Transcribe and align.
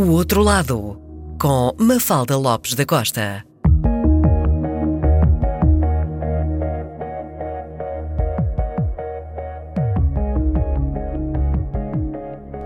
O 0.00 0.12
Outro 0.12 0.42
Lado, 0.42 0.98
com 1.38 1.74
Mafalda 1.78 2.34
Lopes 2.34 2.72
da 2.72 2.86
Costa. 2.86 3.44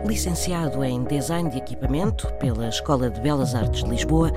Licenciado 0.07 0.85
em 0.85 1.03
Design 1.03 1.51
de 1.51 1.59
Equipamento 1.59 2.33
pela 2.35 2.69
Escola 2.69 3.11
de 3.11 3.21
Belas 3.21 3.53
Artes 3.57 3.83
de 3.83 3.91
Lisboa, 3.91 4.31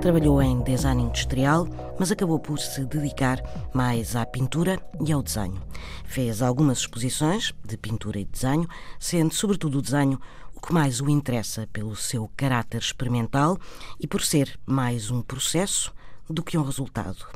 trabalhou 0.00 0.40
em 0.40 0.62
design 0.62 1.02
industrial, 1.02 1.66
mas 1.98 2.12
acabou 2.12 2.38
por 2.38 2.60
se 2.60 2.84
dedicar 2.84 3.42
mais 3.74 4.14
à 4.14 4.24
pintura 4.24 4.78
e 5.04 5.10
ao 5.10 5.24
desenho. 5.24 5.60
Fez 6.04 6.40
algumas 6.40 6.78
exposições 6.78 7.52
de 7.64 7.76
pintura 7.76 8.20
e 8.20 8.24
desenho, 8.24 8.68
sendo 9.00 9.34
sobretudo 9.34 9.78
o 9.78 9.82
desenho 9.82 10.20
que 10.64 10.72
mais 10.72 10.98
o 10.98 11.10
interessa 11.10 11.68
pelo 11.74 11.94
seu 11.94 12.30
caráter 12.34 12.80
experimental 12.80 13.58
e 14.00 14.06
por 14.06 14.22
ser 14.22 14.58
mais 14.64 15.10
um 15.10 15.20
processo 15.20 15.92
do 16.28 16.42
que 16.42 16.56
um 16.56 16.62
resultado. 16.62 17.26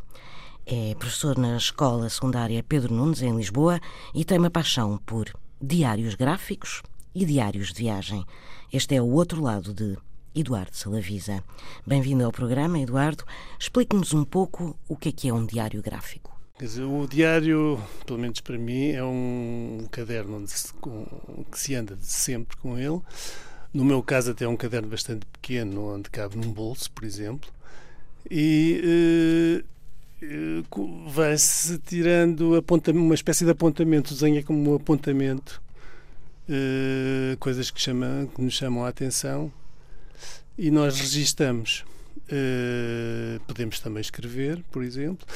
É 0.64 0.94
professor 0.94 1.36
na 1.36 1.58
Escola 1.58 2.08
Secundária 2.08 2.62
Pedro 2.62 2.94
Nunes, 2.94 3.20
em 3.20 3.36
Lisboa, 3.36 3.80
e 4.14 4.24
tem 4.24 4.38
uma 4.38 4.48
paixão 4.48 4.96
por 5.04 5.30
diários 5.60 6.14
gráficos 6.14 6.82
e 7.14 7.26
diários 7.26 7.68
de 7.68 7.82
viagem. 7.82 8.24
Este 8.72 8.94
é 8.94 9.02
o 9.02 9.10
outro 9.10 9.42
lado 9.42 9.74
de 9.74 9.98
Eduardo 10.34 10.74
Salavisa. 10.74 11.44
Bem-vindo 11.86 12.24
ao 12.24 12.32
programa, 12.32 12.78
Eduardo. 12.78 13.24
Explique-nos 13.58 14.14
um 14.14 14.24
pouco 14.24 14.74
o 14.88 14.96
que 14.96 15.10
é 15.10 15.12
que 15.12 15.28
é 15.28 15.34
um 15.34 15.44
diário 15.44 15.82
gráfico. 15.82 16.37
Dizer, 16.58 16.82
o 16.82 17.06
diário, 17.06 17.80
pelo 18.04 18.18
menos 18.18 18.40
para 18.40 18.58
mim, 18.58 18.90
é 18.90 19.04
um 19.04 19.86
caderno 19.92 20.44
se, 20.48 20.72
com, 20.74 21.06
que 21.50 21.58
se 21.58 21.74
anda 21.74 21.96
sempre 22.00 22.56
com 22.56 22.76
ele. 22.76 23.00
No 23.72 23.84
meu 23.84 24.02
caso, 24.02 24.32
até 24.32 24.44
é 24.44 24.48
um 24.48 24.56
caderno 24.56 24.88
bastante 24.88 25.24
pequeno, 25.26 25.94
onde 25.94 26.10
cabe 26.10 26.36
num 26.36 26.52
bolso, 26.52 26.90
por 26.90 27.04
exemplo. 27.04 27.48
E 28.28 29.62
uh, 30.20 31.08
vai-se 31.08 31.78
tirando 31.78 32.62
uma 32.92 33.14
espécie 33.14 33.44
de 33.44 33.50
apontamento. 33.52 34.12
É 34.24 34.42
como 34.42 34.72
um 34.72 34.74
apontamento 34.74 35.62
uh, 36.48 37.36
coisas 37.38 37.70
que, 37.70 37.80
chama, 37.80 38.28
que 38.34 38.42
nos 38.42 38.54
chamam 38.54 38.84
a 38.84 38.88
atenção 38.88 39.52
e 40.56 40.70
nós 40.72 40.98
registamos. 40.98 41.84
Uh, 42.30 43.40
podemos 43.46 43.78
também 43.78 44.00
escrever, 44.00 44.62
por 44.72 44.82
exemplo. 44.82 45.26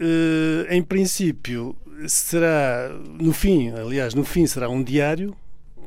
Uh, 0.00 0.70
em 0.70 0.82
princípio, 0.82 1.76
será, 2.06 2.90
no 3.20 3.32
fim, 3.32 3.70
aliás, 3.70 4.14
no 4.14 4.24
fim 4.24 4.46
será 4.46 4.68
um 4.68 4.82
diário, 4.82 5.36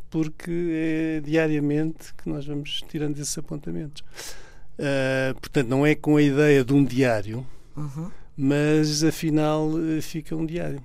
porque 0.10 0.52
é 0.74 1.22
diariamente 1.22 2.14
que 2.16 2.28
nós 2.30 2.46
vamos 2.46 2.84
tirando 2.90 3.18
esses 3.18 3.38
apontamentos. 3.38 4.04
Uh, 4.78 5.34
portanto, 5.40 5.68
não 5.68 5.86
é 5.86 5.96
com 5.96 6.18
a 6.18 6.22
ideia 6.22 6.64
de 6.64 6.74
um 6.74 6.84
diário, 6.84 7.46
uhum. 7.76 8.12
mas 8.36 9.04
afinal 9.04 9.70
fica 10.02 10.36
um 10.36 10.46
diário 10.46 10.82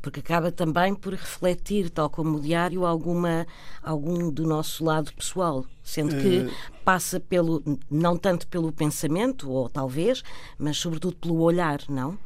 porque 0.00 0.20
acaba 0.20 0.50
também 0.50 0.94
por 0.94 1.12
refletir, 1.12 1.90
tal 1.90 2.08
como 2.08 2.38
o 2.38 2.40
diário, 2.40 2.86
alguma, 2.86 3.46
algum 3.82 4.30
do 4.30 4.46
nosso 4.46 4.84
lado 4.84 5.12
pessoal, 5.12 5.64
sendo 5.82 6.16
que 6.16 6.46
uh... 6.46 6.52
passa 6.84 7.18
pelo, 7.20 7.62
não 7.90 8.16
tanto 8.16 8.46
pelo 8.46 8.72
pensamento, 8.72 9.50
ou 9.50 9.68
talvez, 9.68 10.22
mas 10.58 10.78
sobretudo 10.78 11.16
pelo 11.16 11.40
olhar, 11.40 11.80
não? 11.88 12.16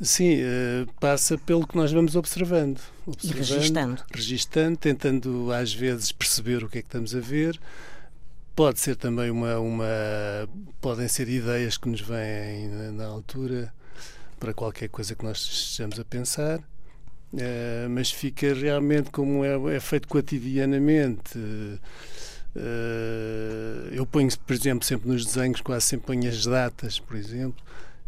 Sim, 0.00 0.42
uh, 0.42 0.92
passa 1.00 1.38
pelo 1.38 1.66
que 1.66 1.74
nós 1.74 1.90
vamos 1.90 2.16
observando. 2.16 2.80
observando 3.06 3.34
e 3.34 3.52
registando. 3.52 4.04
Registando, 4.12 4.76
tentando 4.76 5.52
às 5.52 5.72
vezes 5.72 6.12
perceber 6.12 6.62
o 6.62 6.68
que 6.68 6.78
é 6.78 6.82
que 6.82 6.88
estamos 6.88 7.14
a 7.14 7.20
ver. 7.20 7.58
Pode 8.54 8.78
ser 8.78 8.96
também 8.96 9.30
uma, 9.30 9.58
uma 9.58 9.86
podem 10.80 11.08
ser 11.08 11.28
ideias 11.28 11.78
que 11.78 11.88
nos 11.88 12.00
vêm 12.00 12.68
na, 12.68 12.92
na 12.92 13.06
altura 13.06 13.72
para 14.38 14.52
qualquer 14.52 14.88
coisa 14.88 15.14
que 15.14 15.24
nós 15.24 15.38
estejamos 15.38 15.98
a 15.98 16.04
pensar. 16.04 16.58
Uh, 17.32 17.88
mas 17.90 18.10
fica 18.10 18.54
realmente 18.54 19.10
como 19.10 19.44
é, 19.44 19.76
é 19.76 19.80
feito 19.80 20.08
cotidianamente. 20.08 21.38
Uh, 21.38 21.80
eu 23.92 24.06
ponho, 24.06 24.28
por 24.38 24.52
exemplo, 24.54 24.86
sempre 24.86 25.08
nos 25.08 25.24
desenhos, 25.24 25.60
quase 25.60 25.86
sempre 25.86 26.06
ponho 26.06 26.28
as 26.28 26.44
datas, 26.44 26.98
por 26.98 27.16
exemplo, 27.16 27.62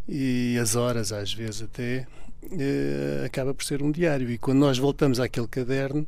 e 0.09 0.59
as 0.61 0.75
horas, 0.75 1.13
às 1.13 1.33
vezes 1.33 1.63
até, 1.63 2.07
uh, 2.45 3.27
acaba 3.27 3.53
por 3.53 3.65
ser 3.65 3.83
um 3.83 3.91
diário. 3.91 4.31
E 4.31 4.39
quando 4.39 4.59
nós 4.59 4.79
voltamos 4.79 5.21
àquele 5.21 5.47
caderno, 5.47 6.07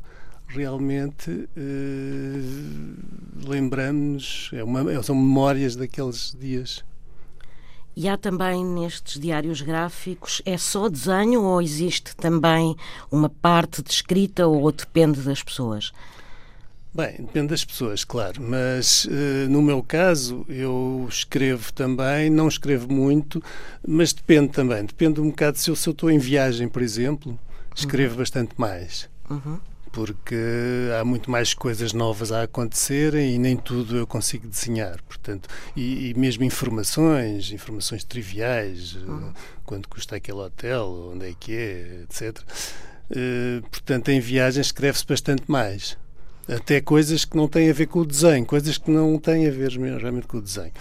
realmente 0.49 1.49
lembramos, 3.47 4.51
é 4.53 4.65
uma, 4.65 5.03
são 5.03 5.15
memórias 5.15 5.77
daqueles 5.77 6.37
dias. 6.39 6.85
E 7.97 8.09
há 8.09 8.17
também 8.17 8.65
nestes 8.65 9.21
diários 9.21 9.61
gráficos, 9.61 10.41
é 10.45 10.57
só 10.57 10.89
desenho 10.89 11.43
ou 11.43 11.61
existe 11.61 12.17
também 12.17 12.77
uma 13.11 13.29
parte 13.29 13.83
de 13.83 13.91
escrita 13.91 14.47
ou 14.47 14.71
depende 14.73 15.21
das 15.21 15.43
pessoas? 15.43 15.93
Bem, 16.93 17.15
depende 17.19 17.49
das 17.49 17.65
pessoas, 17.65 18.05
claro, 18.05 18.43
mas 18.43 19.05
uh, 19.05 19.49
no 19.49 19.63
meu 19.63 19.81
caso 19.81 20.45
eu 20.49 21.07
escrevo 21.09 21.73
também, 21.73 22.29
não 22.29 22.49
escrevo 22.49 22.93
muito, 22.93 23.41
mas 23.87 24.13
depende 24.13 24.49
também. 24.49 24.85
Depende 24.85 25.21
um 25.21 25.31
bocado 25.31 25.57
se 25.57 25.71
eu, 25.71 25.77
se 25.77 25.89
eu 25.89 25.93
estou 25.93 26.11
em 26.11 26.19
viagem, 26.19 26.69
por 26.69 26.83
exemplo, 26.83 27.39
escrevo 27.75 28.15
uhum. 28.15 28.19
bastante 28.19 28.55
mais. 28.57 29.09
Uhum 29.31 29.61
porque 29.93 30.37
há 30.99 31.05
muito 31.05 31.31
mais 31.31 31.53
coisas 31.53 31.93
novas 31.93 32.31
a 32.31 32.43
acontecerem 32.43 33.35
e 33.35 33.39
nem 33.39 33.57
tudo 33.57 33.97
eu 33.97 34.07
consigo 34.07 34.47
desenhar, 34.47 35.03
portanto, 35.03 35.49
e, 35.75 36.11
e 36.11 36.15
mesmo 36.15 36.45
informações, 36.45 37.51
informações 37.51 38.05
triviais, 38.05 38.95
uhum. 38.95 39.33
quanto 39.65 39.89
custa 39.89 40.17
aquele 40.17 40.39
hotel, 40.39 41.11
onde 41.13 41.29
é 41.29 41.35
que 41.39 41.55
é, 41.55 42.03
etc. 42.05 42.39
Uh, 42.39 42.43
eh, 43.11 43.61
portanto, 43.71 44.09
em 44.11 44.21
viagens 44.21 44.67
escreve-se 44.67 45.05
bastante 45.05 45.51
mais. 45.51 45.99
Até 46.55 46.81
coisas 46.81 47.25
que 47.25 47.37
não 47.37 47.47
têm 47.47 47.71
a 47.71 47.73
ver 47.73 47.87
com 47.87 48.01
o 48.01 48.05
desenho, 48.05 48.45
coisas 48.45 48.77
que 48.77 48.91
não 48.91 49.19
têm 49.19 49.47
a 49.47 49.51
ver 49.51 49.71
realmente 49.71 50.27
com 50.27 50.39
o 50.39 50.43
desenho. 50.43 50.73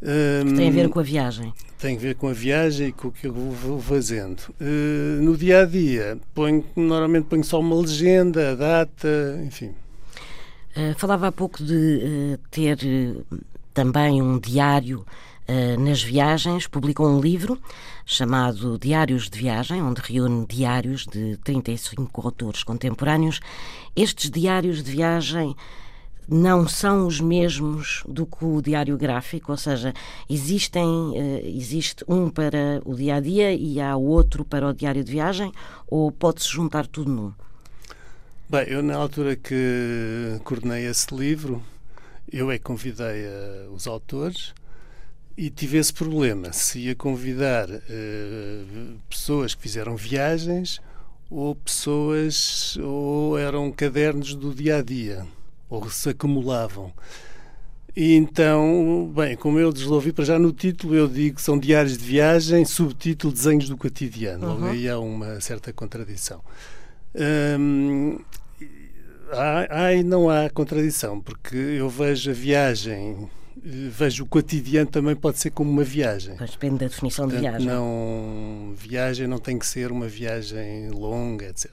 Um, 0.00 0.54
tem 0.54 0.68
a 0.68 0.72
ver 0.72 0.88
com 0.88 1.00
a 1.00 1.02
viagem. 1.02 1.52
Tem 1.76 1.96
a 1.96 1.98
ver 1.98 2.14
com 2.14 2.28
a 2.28 2.32
viagem 2.32 2.88
e 2.88 2.92
com 2.92 3.08
o 3.08 3.12
que 3.12 3.26
eu 3.26 3.32
vou 3.32 3.80
fazendo. 3.80 4.40
Uh, 4.60 5.20
no 5.20 5.36
dia 5.36 5.62
a 5.62 5.64
dia, 5.64 6.18
ponho, 6.34 6.64
normalmente 6.76 7.24
ponho 7.24 7.42
só 7.42 7.58
uma 7.58 7.74
legenda, 7.74 8.52
a 8.52 8.54
data, 8.54 9.40
enfim. 9.44 9.74
Uh, 10.76 10.96
falava 10.96 11.28
há 11.28 11.32
pouco 11.32 11.62
de 11.64 11.74
uh, 11.74 12.38
ter 12.50 12.78
também 13.74 14.22
um 14.22 14.38
diário 14.38 15.04
nas 15.78 16.02
viagens, 16.02 16.66
publicou 16.66 17.08
um 17.08 17.20
livro 17.20 17.58
chamado 18.04 18.78
Diários 18.78 19.30
de 19.30 19.38
Viagem, 19.38 19.82
onde 19.82 20.00
reúne 20.00 20.46
diários 20.46 21.06
de 21.06 21.36
35 21.38 22.20
autores 22.20 22.62
contemporâneos. 22.62 23.40
Estes 23.96 24.30
diários 24.30 24.82
de 24.82 24.90
viagem 24.90 25.56
não 26.28 26.68
são 26.68 27.06
os 27.06 27.20
mesmos 27.20 28.02
do 28.06 28.26
que 28.26 28.44
o 28.44 28.60
diário 28.60 28.98
gráfico, 28.98 29.50
ou 29.50 29.56
seja, 29.56 29.94
existem, 30.28 30.84
uh, 30.84 31.46
existe 31.46 32.04
um 32.06 32.28
para 32.28 32.82
o 32.84 32.94
dia 32.94 33.14
a 33.14 33.20
dia 33.20 33.54
e 33.54 33.80
há 33.80 33.96
outro 33.96 34.44
para 34.44 34.68
o 34.68 34.74
diário 34.74 35.02
de 35.02 35.10
viagem, 35.10 35.50
ou 35.86 36.12
pode-se 36.12 36.48
juntar 36.48 36.86
tudo 36.86 37.10
num? 37.10 37.32
Bem, 38.48 38.66
eu 38.68 38.82
na 38.82 38.96
altura 38.96 39.36
que 39.36 40.38
coordenei 40.44 40.86
esse 40.86 41.14
livro, 41.14 41.62
eu 42.30 42.50
é 42.50 42.58
convidei 42.58 43.24
uh, 43.26 43.72
os 43.72 43.86
autores 43.86 44.52
e 45.38 45.50
tive 45.50 45.78
esse 45.78 45.94
problema, 45.94 46.52
se 46.52 46.80
ia 46.80 46.96
convidar 46.96 47.70
uh, 47.70 48.98
pessoas 49.08 49.54
que 49.54 49.62
fizeram 49.62 49.94
viagens 49.94 50.80
ou 51.30 51.54
pessoas 51.54 52.76
ou 52.82 53.38
eram 53.38 53.70
cadernos 53.70 54.34
do 54.34 54.52
dia 54.52 54.78
a 54.78 54.82
dia 54.82 55.24
ou 55.70 55.88
se 55.88 56.08
acumulavam. 56.08 56.92
E 57.94 58.14
então, 58.14 59.12
bem, 59.14 59.36
como 59.36 59.60
eu 59.60 59.72
desenvolvi 59.72 60.12
para 60.12 60.24
já 60.24 60.40
no 60.40 60.50
título, 60.50 60.96
eu 60.96 61.06
digo 61.06 61.36
que 61.36 61.42
são 61.42 61.56
diários 61.56 61.96
de 61.96 62.04
viagem, 62.04 62.64
subtítulo 62.64 63.32
Desenhos 63.32 63.68
do 63.68 63.76
Cotidiano. 63.76 64.56
Uhum. 64.56 64.70
aí 64.70 64.88
há 64.88 64.98
uma 64.98 65.40
certa 65.40 65.72
contradição. 65.72 66.40
Hum, 67.58 68.18
há, 69.30 69.84
há 69.84 69.94
e 69.94 70.02
não 70.02 70.28
há 70.28 70.50
contradição, 70.50 71.20
porque 71.20 71.56
eu 71.56 71.88
vejo 71.88 72.30
a 72.30 72.34
viagem, 72.34 73.28
vejo 73.70 74.24
o 74.24 74.26
cotidiano 74.26 74.88
também 74.88 75.14
pode 75.14 75.38
ser 75.38 75.50
como 75.50 75.70
uma 75.70 75.84
viagem. 75.84 76.36
Mas 76.38 76.50
depende 76.50 76.78
da 76.78 76.86
definição 76.86 77.26
Portanto, 77.26 77.42
de 77.42 77.48
viagem. 77.48 77.66
Não, 77.66 78.74
viagem 78.76 79.26
não 79.26 79.38
tem 79.38 79.58
que 79.58 79.66
ser 79.66 79.92
uma 79.92 80.06
viagem 80.06 80.90
longa, 80.90 81.46
etc 81.46 81.70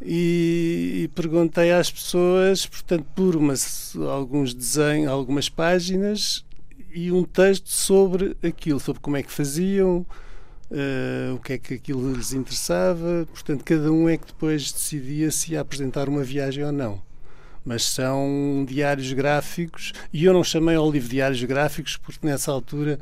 e, 0.00 1.02
e 1.04 1.08
perguntei 1.08 1.72
às 1.72 1.90
pessoas, 1.90 2.66
portanto, 2.66 3.06
por 3.14 3.36
umas, 3.36 3.94
alguns 3.96 4.52
desenhos, 4.52 5.08
algumas 5.10 5.48
páginas 5.48 6.44
e 6.94 7.10
um 7.12 7.24
texto 7.24 7.68
sobre 7.68 8.36
aquilo, 8.42 8.80
sobre 8.80 9.00
como 9.00 9.16
é 9.16 9.22
que 9.22 9.32
faziam, 9.32 10.06
uh, 10.70 11.34
o 11.34 11.38
que 11.40 11.54
é 11.54 11.58
que 11.58 11.74
aquilo 11.74 12.12
lhes 12.12 12.32
interessava. 12.32 13.26
Portanto, 13.32 13.64
cada 13.64 13.90
um 13.90 14.08
é 14.08 14.16
que 14.16 14.26
depois 14.26 14.72
decidia 14.72 15.30
se 15.30 15.52
ia 15.52 15.60
apresentar 15.60 16.08
uma 16.08 16.22
viagem 16.22 16.64
ou 16.64 16.72
não. 16.72 17.05
Mas 17.66 17.84
são 17.84 18.64
diários 18.66 19.12
gráficos 19.12 19.92
e 20.12 20.24
eu 20.24 20.32
não 20.32 20.44
chamei 20.44 20.76
ao 20.76 20.88
livro 20.88 21.08
diários 21.08 21.42
gráficos 21.42 21.96
porque 21.96 22.24
nessa 22.24 22.52
altura 22.52 22.96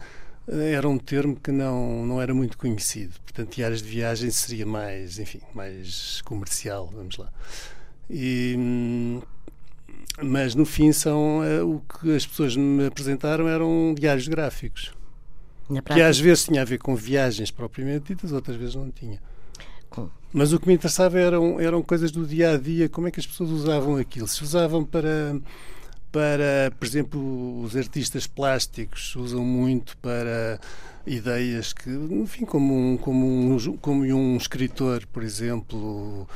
eh, 0.49 0.73
era 0.73 0.89
um 0.89 0.97
termo 0.97 1.37
que 1.37 1.53
não, 1.53 2.07
não 2.07 2.21
era 2.21 2.33
muito 2.33 2.57
conhecido. 2.57 3.13
Portanto, 3.21 3.55
diários 3.55 3.83
de 3.83 3.89
viagem 3.89 4.31
seria 4.31 4.65
mais, 4.65 5.19
enfim, 5.19 5.41
mais 5.55 6.23
comercial, 6.23 6.91
vamos 6.95 7.19
lá. 7.19 7.31
E, 8.09 8.57
mas 10.23 10.55
no 10.55 10.65
fim 10.65 10.93
são 10.93 11.41
uh, 11.41 11.77
o 11.77 11.81
que 11.81 12.17
as 12.17 12.27
pessoas 12.27 12.57
me 12.57 12.87
apresentaram 12.87 13.47
eram 13.47 13.95
diários 13.95 14.27
gráficos. 14.29 14.95
Que 15.95 16.01
às 16.03 16.19
vezes 16.19 16.45
tinha 16.45 16.63
a 16.63 16.65
ver 16.65 16.79
com 16.79 16.97
viagens 16.97 17.51
propriamente 17.51 18.15
ditas, 18.15 18.33
outras 18.33 18.57
vezes 18.57 18.75
não 18.75 18.91
tinha. 18.91 19.21
Mas 20.37 20.53
o 20.53 20.59
que 20.59 20.67
me 20.67 20.75
interessava 20.75 21.17
eram, 21.17 21.61
eram 21.61 21.81
coisas 21.81 22.11
do 22.11 22.27
dia 22.27 22.55
a 22.55 22.57
dia, 22.57 22.89
como 22.89 23.07
é 23.07 23.11
que 23.13 23.21
as 23.21 23.27
pessoas 23.27 23.51
usavam 23.51 23.97
aquilo. 23.97 24.27
Se 24.27 24.43
usavam 24.43 24.85
para, 24.85 25.41
para, 26.11 26.73
por 26.77 26.85
exemplo, 26.85 27.63
os 27.63 27.77
artistas 27.77 28.27
plásticos 28.27 29.15
usam 29.15 29.45
muito 29.45 29.97
para 29.99 30.59
ideias 31.07 31.73
que, 31.73 31.89
enfim, 31.89 32.45
como 32.45 32.75
um, 32.77 32.97
como 32.97 33.25
um, 33.25 33.77
como 33.77 34.03
um 34.03 34.37
escritor, 34.37 35.07
por 35.07 35.23
exemplo, 35.23 36.27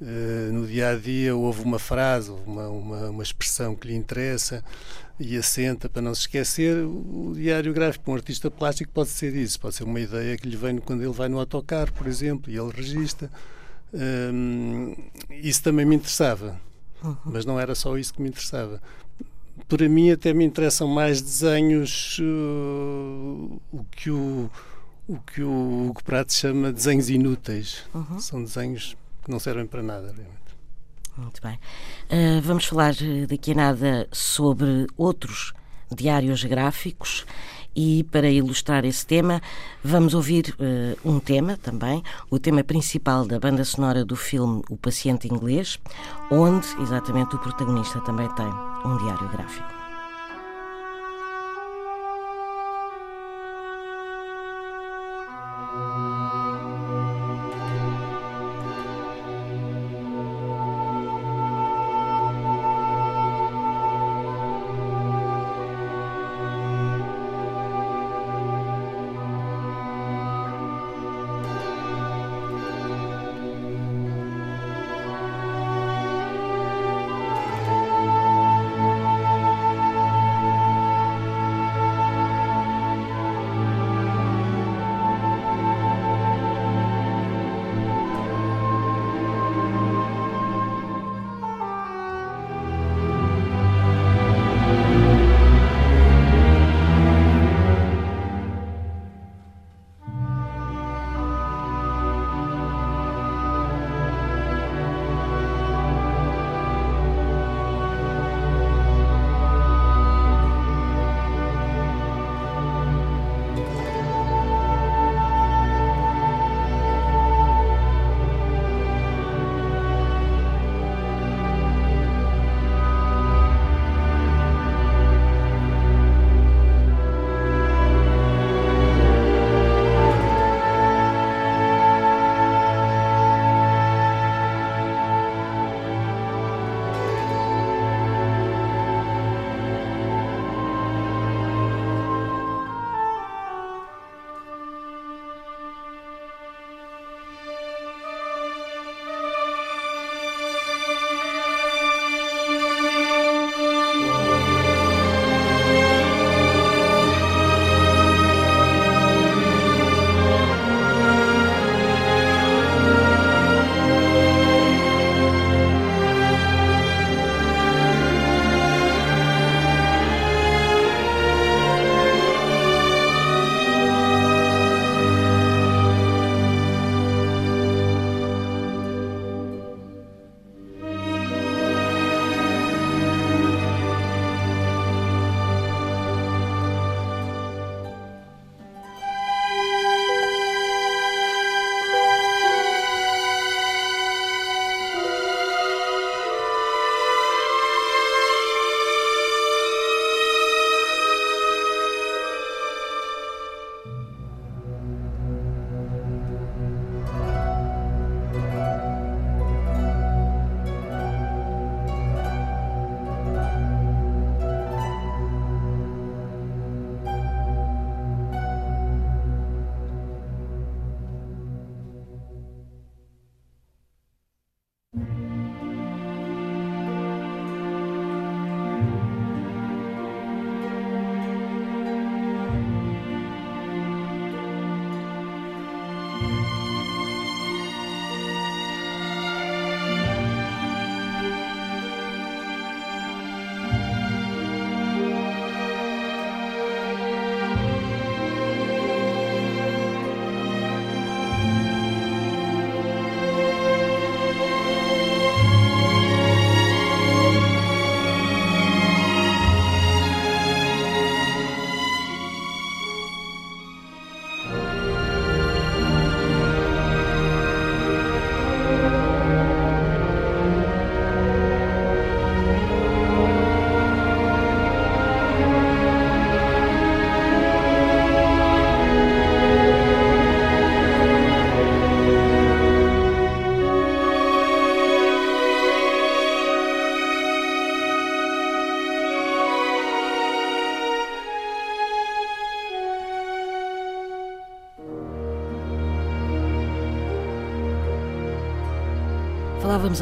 eh, 0.00 0.48
no 0.50 0.66
dia 0.66 0.88
a 0.88 0.96
dia 0.96 1.36
houve 1.36 1.62
uma 1.62 1.78
frase, 1.78 2.30
uma, 2.30 2.68
uma, 2.68 3.10
uma, 3.10 3.22
expressão 3.22 3.76
que 3.76 3.86
lhe 3.86 3.94
interessa 3.94 4.64
e 5.18 5.36
assenta 5.36 5.88
para 5.88 6.02
não 6.02 6.14
se 6.14 6.22
esquecer. 6.22 6.84
O 6.84 7.32
diário 7.34 7.72
gráfico 7.72 8.04
para 8.04 8.12
um 8.12 8.16
artista 8.16 8.50
plástico 8.50 8.90
pode 8.92 9.10
ser 9.10 9.34
isso, 9.34 9.60
pode 9.60 9.74
ser 9.74 9.84
uma 9.84 10.00
ideia 10.00 10.36
que 10.36 10.48
lhe 10.48 10.56
vem 10.56 10.78
quando 10.78 11.02
ele 11.02 11.12
vai 11.12 11.28
no 11.28 11.38
autocarro, 11.38 11.92
por 11.92 12.06
exemplo, 12.06 12.50
e 12.50 12.56
ele 12.56 12.70
registra. 12.70 13.30
Um, 13.92 14.94
isso 15.30 15.62
também 15.62 15.84
me 15.84 15.96
interessava, 15.96 16.58
uhum. 17.02 17.16
mas 17.26 17.44
não 17.44 17.60
era 17.60 17.74
só 17.74 17.96
isso 17.98 18.14
que 18.14 18.22
me 18.22 18.28
interessava. 18.28 18.82
Para 19.68 19.88
mim, 19.88 20.10
até 20.10 20.32
me 20.32 20.44
interessam 20.44 20.88
mais 20.88 21.20
desenhos, 21.20 22.18
uh, 22.18 23.60
o 23.70 23.84
que 23.90 24.10
o 24.10 24.50
o 25.06 25.18
que 25.18 25.42
o 25.42 25.88
Hugo 25.88 26.02
Prato 26.04 26.32
chama 26.32 26.72
desenhos 26.72 27.10
inúteis. 27.10 27.84
Uhum. 27.94 28.20
São 28.20 28.42
desenhos 28.42 28.96
que 29.22 29.30
não 29.30 29.38
servem 29.38 29.66
para 29.66 29.82
nada, 29.82 30.06
realmente. 30.06 30.41
Muito 31.16 31.42
bem. 31.42 31.58
Uh, 32.10 32.40
vamos 32.40 32.64
falar 32.64 32.94
eh, 33.02 33.26
daqui 33.26 33.52
a 33.52 33.54
nada 33.54 34.08
sobre 34.10 34.86
outros 34.96 35.52
diários 35.94 36.42
gráficos 36.44 37.26
e 37.76 38.04
para 38.04 38.30
ilustrar 38.30 38.84
esse 38.84 39.06
tema 39.06 39.40
vamos 39.84 40.14
ouvir 40.14 40.54
uh, 40.58 41.08
um 41.08 41.20
tema 41.20 41.56
também, 41.56 42.02
o 42.30 42.38
tema 42.38 42.64
principal 42.64 43.26
da 43.26 43.38
banda 43.38 43.64
sonora 43.64 44.04
do 44.04 44.16
filme 44.16 44.62
O 44.70 44.76
Paciente 44.76 45.28
Inglês, 45.28 45.78
onde 46.30 46.66
exatamente 46.80 47.36
o 47.36 47.38
protagonista 47.38 48.00
também 48.00 48.28
tem 48.34 48.46
um 48.84 48.96
diário 48.98 49.28
gráfico. 49.28 49.81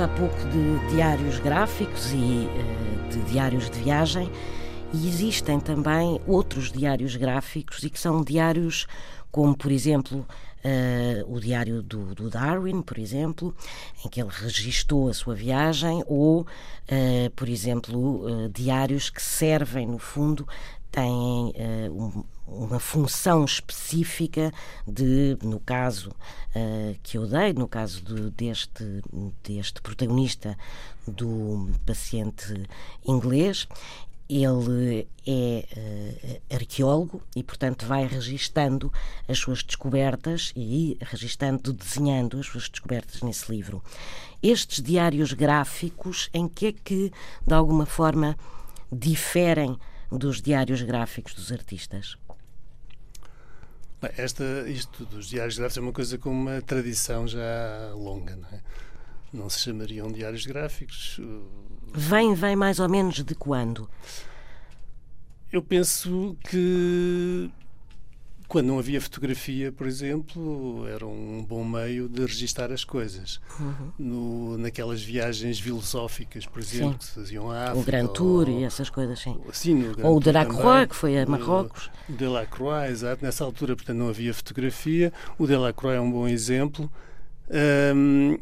Há 0.00 0.08
pouco 0.08 0.34
de 0.48 0.94
diários 0.94 1.38
gráficos 1.40 2.10
e 2.10 2.16
uh, 2.16 3.08
de 3.10 3.20
diários 3.30 3.68
de 3.68 3.80
viagem, 3.80 4.30
e 4.94 5.06
existem 5.06 5.60
também 5.60 6.18
outros 6.26 6.72
diários 6.72 7.16
gráficos 7.16 7.82
e 7.82 7.90
que 7.90 8.00
são 8.00 8.24
diários 8.24 8.86
como, 9.30 9.54
por 9.54 9.70
exemplo, 9.70 10.26
Uh, 10.62 11.24
o 11.34 11.40
diário 11.40 11.82
do, 11.82 12.14
do, 12.14 12.28
Darwin, 12.28 12.82
por 12.82 12.98
exemplo, 12.98 13.56
em 14.04 14.10
que 14.10 14.20
ele 14.20 14.28
registou 14.30 15.08
a 15.08 15.14
sua 15.14 15.34
viagem, 15.34 16.04
ou, 16.06 16.42
uh, 16.42 17.30
por 17.34 17.48
exemplo, 17.48 18.26
uh, 18.26 18.48
diários 18.50 19.08
que 19.08 19.22
servem, 19.22 19.86
no 19.86 19.98
fundo, 19.98 20.46
têm 20.90 21.54
um, 21.90 22.22
uma 22.50 22.80
função 22.80 23.44
específica 23.44 24.52
de, 24.86 25.38
no 25.42 25.60
caso 25.60 26.12
que 27.04 27.16
eu 27.16 27.26
dei, 27.26 27.52
no 27.52 27.68
caso 27.68 28.02
de, 28.02 28.30
deste, 28.30 29.02
deste 29.44 29.80
protagonista 29.80 30.58
do 31.06 31.70
paciente 31.86 32.64
inglês, 33.06 33.68
ele 34.30 35.08
é 35.26 35.66
uh, 35.76 36.54
arqueólogo 36.54 37.20
e, 37.34 37.42
portanto, 37.42 37.84
vai 37.84 38.06
registando 38.06 38.92
as 39.26 39.38
suas 39.38 39.62
descobertas 39.64 40.52
e 40.54 40.96
registando, 41.00 41.72
desenhando 41.72 42.38
as 42.38 42.46
suas 42.46 42.68
descobertas 42.68 43.22
nesse 43.22 43.50
livro. 43.50 43.82
Estes 44.40 44.80
diários 44.80 45.32
gráficos, 45.32 46.30
em 46.32 46.46
que 46.46 46.66
é 46.66 46.72
que, 46.72 47.12
de 47.44 47.54
alguma 47.54 47.84
forma, 47.84 48.38
diferem 48.90 49.76
dos 50.12 50.40
diários 50.40 50.80
gráficos 50.82 51.34
dos 51.34 51.50
artistas? 51.50 52.16
Bem, 54.00 54.10
esta, 54.16 54.44
isto 54.68 55.04
dos 55.04 55.26
diários 55.28 55.58
gráficos 55.58 55.78
é 55.78 55.80
uma 55.80 55.92
coisa 55.92 56.18
com 56.18 56.30
uma 56.30 56.62
tradição 56.62 57.28
já 57.28 57.92
longa, 57.94 58.36
não 58.36 58.48
é? 58.48 58.60
Não 59.32 59.48
se 59.48 59.60
chamariam 59.60 60.10
diários 60.10 60.44
gráficos, 60.44 61.20
Vem, 61.92 62.34
vem 62.34 62.54
mais 62.54 62.78
ou 62.78 62.88
menos 62.88 63.16
de 63.24 63.34
quando? 63.34 63.88
Eu 65.52 65.62
penso 65.62 66.36
que 66.48 67.50
quando 68.50 68.66
não 68.66 68.80
havia 68.80 69.00
fotografia, 69.00 69.70
por 69.70 69.86
exemplo, 69.86 70.84
era 70.88 71.06
um 71.06 71.40
bom 71.48 71.62
meio 71.62 72.08
de 72.08 72.22
registar 72.22 72.72
as 72.72 72.82
coisas. 72.82 73.40
Uhum. 73.60 73.92
No, 73.96 74.58
naquelas 74.58 75.00
viagens 75.00 75.60
filosóficas, 75.60 76.46
por 76.46 76.60
exemplo, 76.60 76.94
sim. 76.94 76.98
que 76.98 77.04
se 77.04 77.10
faziam 77.12 77.48
à 77.48 77.66
África. 77.66 77.78
O 77.78 77.84
Grand 77.84 78.06
Tour 78.08 78.48
ou, 78.48 78.58
e 78.58 78.64
essas 78.64 78.90
coisas, 78.90 79.20
sim. 79.20 79.38
sim 79.52 79.84
ou 80.02 80.16
o 80.16 80.20
Delacroix, 80.20 80.88
que 80.88 80.96
foi 80.96 81.16
a 81.16 81.24
Marrocos. 81.26 81.92
O 82.08 82.12
Delacroix, 82.12 82.90
exato. 82.90 83.24
Nessa 83.24 83.44
altura, 83.44 83.76
portanto, 83.76 83.96
não 83.96 84.08
havia 84.08 84.34
fotografia. 84.34 85.12
O 85.38 85.46
Delacroix 85.46 85.96
é 85.96 86.00
um 86.00 86.10
bom 86.10 86.26
exemplo. 86.26 86.90
Um, 87.94 88.36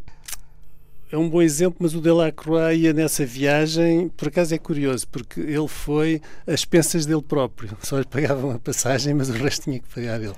é 1.10 1.16
um 1.16 1.28
bom 1.28 1.40
exemplo, 1.40 1.78
mas 1.80 1.94
o 1.94 2.00
Delacroix 2.00 2.78
ia 2.78 2.92
nessa 2.92 3.24
viagem, 3.24 4.08
por 4.10 4.28
acaso 4.28 4.54
é 4.54 4.58
curioso, 4.58 5.06
porque 5.08 5.40
ele 5.40 5.68
foi 5.68 6.20
às 6.46 6.60
expensas 6.60 7.06
dele 7.06 7.22
próprio, 7.22 7.76
só 7.82 7.98
lhe 7.98 8.04
pagavam 8.04 8.50
a 8.50 8.58
passagem, 8.58 9.14
mas 9.14 9.30
o 9.30 9.32
resto 9.32 9.64
tinha 9.64 9.78
que 9.78 9.88
pagar 9.88 10.20
ele. 10.20 10.34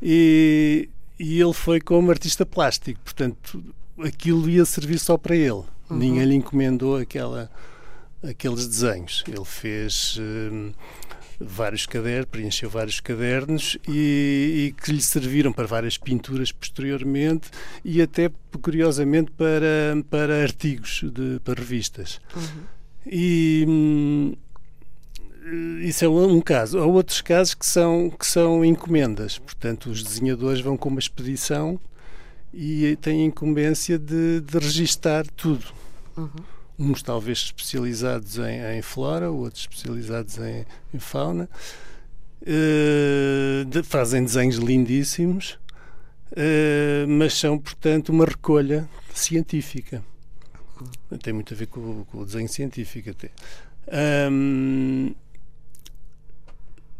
E, 0.00 0.88
e 1.18 1.40
ele 1.40 1.52
foi 1.52 1.80
como 1.80 2.10
artista 2.10 2.46
plástico, 2.46 3.00
portanto, 3.02 3.62
aquilo 3.98 4.48
ia 4.48 4.64
servir 4.64 4.98
só 4.98 5.16
para 5.16 5.34
ele. 5.34 5.64
Uhum. 5.88 5.98
Ninguém 5.98 6.24
lhe 6.24 6.34
encomendou 6.34 6.96
aquela, 6.96 7.50
aqueles 8.22 8.66
desenhos. 8.66 9.24
Ele 9.26 9.44
fez. 9.44 10.18
Hum, 10.20 10.72
vários 11.40 11.86
cadernos, 11.86 12.26
preencheu 12.30 12.70
vários 12.70 13.00
cadernos 13.00 13.78
e, 13.88 14.68
e, 14.68 14.82
que 14.82 14.92
lhe 14.92 15.00
serviram 15.00 15.52
para 15.52 15.66
várias 15.66 15.98
pinturas 15.98 16.50
posteriormente 16.52 17.50
e 17.84 18.00
até, 18.00 18.30
curiosamente, 18.60 19.30
para, 19.32 20.02
para 20.08 20.42
artigos, 20.42 21.02
de, 21.04 21.40
para 21.44 21.60
revistas. 21.60 22.20
Uhum. 22.34 22.62
E 23.06 23.64
hum, 23.68 24.34
isso 25.82 26.04
é 26.04 26.08
um 26.08 26.40
caso. 26.40 26.78
Há 26.78 26.86
outros 26.86 27.20
casos 27.20 27.54
que 27.54 27.66
são, 27.66 28.10
que 28.10 28.26
são 28.26 28.64
encomendas. 28.64 29.38
Portanto, 29.38 29.90
os 29.90 30.02
desenhadores 30.02 30.60
vão 30.60 30.76
com 30.76 30.88
uma 30.88 30.98
expedição 30.98 31.78
e 32.52 32.96
têm 33.00 33.26
incumbência 33.26 33.98
de, 33.98 34.40
de 34.40 34.58
registar 34.58 35.26
tudo. 35.36 35.66
Uhum 36.16 36.55
uns 36.78 37.02
talvez 37.02 37.38
especializados 37.38 38.38
em, 38.38 38.78
em 38.78 38.82
flora, 38.82 39.30
outros 39.30 39.62
especializados 39.62 40.38
em, 40.38 40.64
em 40.92 40.98
fauna. 40.98 41.48
Uh, 42.42 43.64
de, 43.64 43.82
fazem 43.82 44.22
desenhos 44.22 44.56
lindíssimos, 44.56 45.58
uh, 46.32 47.08
mas 47.08 47.34
são, 47.34 47.58
portanto, 47.58 48.10
uma 48.10 48.24
recolha 48.24 48.88
científica. 49.12 50.02
Tem 51.22 51.32
muito 51.32 51.54
a 51.54 51.56
ver 51.56 51.66
com, 51.66 52.04
com 52.04 52.18
o 52.18 52.24
desenho 52.24 52.48
científico 52.48 53.10
até. 53.10 53.30
Um, 54.30 55.14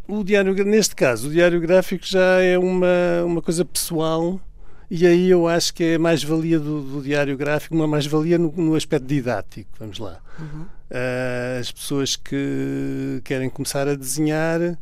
o 0.09 0.25
diário, 0.25 0.55
neste 0.65 0.95
caso, 0.95 1.29
o 1.29 1.31
diário 1.33 1.61
gráfico 1.61 2.07
já 2.07 2.41
é 2.41 2.57
uma, 2.57 3.25
uma 3.25 3.43
coisa 3.43 3.65
pessoal 3.65 4.41
e 4.91 5.07
aí 5.07 5.31
eu 5.31 5.49
acho 5.49 5.75
que 5.75 5.83
é 5.83 5.99
mais 5.99 6.23
valia 6.23 6.59
do, 6.59 6.83
do 6.83 7.03
diário 7.03 7.37
gráfico, 7.37 7.75
uma 7.75 7.87
mais 7.87 8.07
valia 8.07 8.39
no, 8.39 8.53
no 8.53 8.75
aspecto 8.75 9.07
didático. 9.07 9.69
Vamos 9.79 9.99
lá. 9.99 10.21
Uhum. 10.39 10.63
Uh, 10.63 11.61
as 11.61 11.73
pessoas 11.73 12.17
que 12.17 13.21
querem 13.25 13.51
começar 13.51 13.89
a 13.89 13.95
desenhar, 13.95 14.61
uh, 14.61 14.79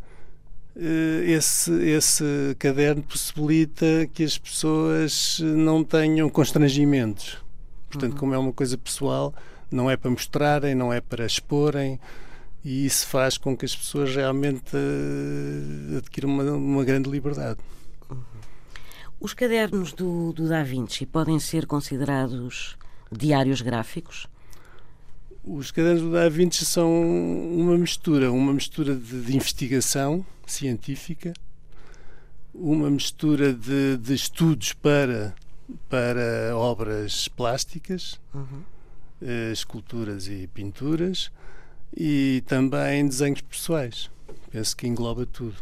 esse, 1.25 1.73
esse 1.73 2.25
caderno 2.59 3.03
possibilita 3.03 3.87
que 4.13 4.23
as 4.23 4.37
pessoas 4.37 5.41
não 5.41 5.83
tenham 5.83 6.29
constrangimentos. 6.29 7.39
Portanto, 7.89 8.13
uhum. 8.13 8.19
como 8.19 8.35
é 8.35 8.39
uma 8.39 8.53
coisa 8.53 8.77
pessoal, 8.77 9.35
não 9.71 9.91
é 9.91 9.97
para 9.97 10.11
mostrarem, 10.11 10.75
não 10.75 10.93
é 10.93 11.01
para 11.01 11.25
exporem 11.25 11.99
e 12.65 12.87
isso 12.87 13.07
faz 13.07 13.37
com 13.37 13.55
que 13.55 13.67
as 13.67 13.77
pessoas 13.77 14.15
realmente 14.17 14.75
uh, 14.75 15.99
adquiram 15.99 16.31
uma, 16.31 16.45
uma 16.53 16.85
grande 16.85 17.11
liberdade. 17.11 17.59
Os 19.25 19.33
cadernos 19.33 19.95
do, 19.95 20.35
do 20.35 20.47
Da 20.51 20.63
Vinci 20.63 21.07
podem 21.07 21.41
ser 21.41 21.65
considerados 21.65 22.77
diários 23.11 23.63
gráficos? 23.63 24.27
Os 25.43 25.71
cadernos 25.71 26.03
do 26.03 26.13
Da 26.13 26.29
Vinci 26.29 26.67
são 26.67 26.93
uma 26.93 27.79
mistura, 27.79 28.31
uma 28.31 28.53
mistura 28.53 28.95
de, 28.95 29.23
de 29.23 29.35
investigação 29.35 30.27
científica, 30.47 31.33
uma 32.53 32.91
mistura 32.91 33.55
de, 33.55 33.97
de, 33.97 34.13
estudos 34.13 34.75
para, 34.75 35.35
para 35.89 36.55
obras 36.55 37.27
plásticas, 37.27 38.21
uhum. 38.35 38.63
Eh, 39.23 39.53
esculturas 39.53 40.29
e 40.29 40.47
pinturas, 40.49 41.33
e 41.97 42.45
também 42.47 43.09
desenhos 43.09 43.41
pessoais. 43.41 44.11
Penso 44.51 44.77
que 44.77 44.87
engloba 44.87 45.25
tudo. 45.25 45.57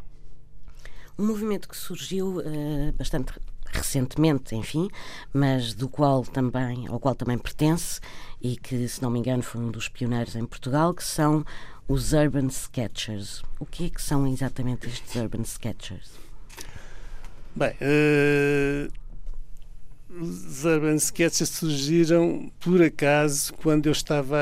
Um 1.17 1.27
movimento 1.27 1.69
que 1.69 1.77
surgiu 1.77 2.39
uh, 2.39 2.93
bastante 2.99 3.33
recentemente, 3.73 4.55
enfim, 4.55 4.89
mas 5.33 5.75
do 5.75 5.89
qual 5.89 6.23
também, 6.23 6.87
ao 6.89 7.01
qual 7.01 7.15
também 7.15 7.39
pertence 7.39 8.01
e 8.41 8.57
que, 8.57 8.87
se 8.87 9.03
não 9.03 9.11
me 9.11 9.19
engano, 9.19 9.43
foi 9.43 9.61
um 9.61 9.71
dos 9.71 9.89
pioneiros 9.89 10.37
em 10.37 10.45
Portugal, 10.45 10.93
que 10.93 11.03
são 11.03 11.45
os 11.89 12.13
Urban 12.13 12.49
Sketchers. 12.49 13.43
O 13.59 13.67
que 13.67 13.87
é 13.87 13.91
que 13.91 14.03
são 14.03 14.27
exatamente 14.27 14.89
estes 14.89 15.15
Urban 15.15 15.43
Sketchers? 15.43 16.11
Bem, 17.57 17.71
uh, 17.71 18.93
os 20.23 20.65
Urban 20.65 20.97
Sketchers 20.97 21.51
surgiram 21.51 22.51
por 22.61 22.83
acaso 22.83 23.53
quando 23.55 23.87
eu 23.87 23.93
estava, 23.93 24.39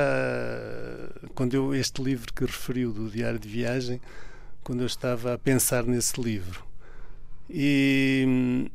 quando 1.34 1.54
eu 1.54 1.75
este 1.75 2.02
livro 2.02 2.32
que 2.32 2.44
referiu 2.44 2.92
do 2.92 3.08
diário 3.08 3.38
de 3.38 3.49
viagem, 3.49 4.00
quando 4.64 4.80
eu 4.80 4.87
estava 4.87 5.34
a 5.34 5.38
pensar 5.38 5.84
nesse 5.84 6.20
livro. 6.20 6.64
E 7.49 8.70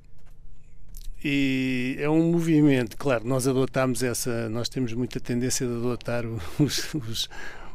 e 1.27 1.97
é 1.97 2.07
um 2.07 2.31
movimento, 2.31 2.95
claro, 2.95 3.27
nós 3.27 3.47
adotamos 3.47 4.03
essa, 4.03 4.47
nós 4.47 4.69
temos 4.69 4.93
muita 4.93 5.19
tendência 5.19 5.65
de 5.65 5.73
adotar 5.73 6.23
os, 6.61 6.93
os, 6.93 7.27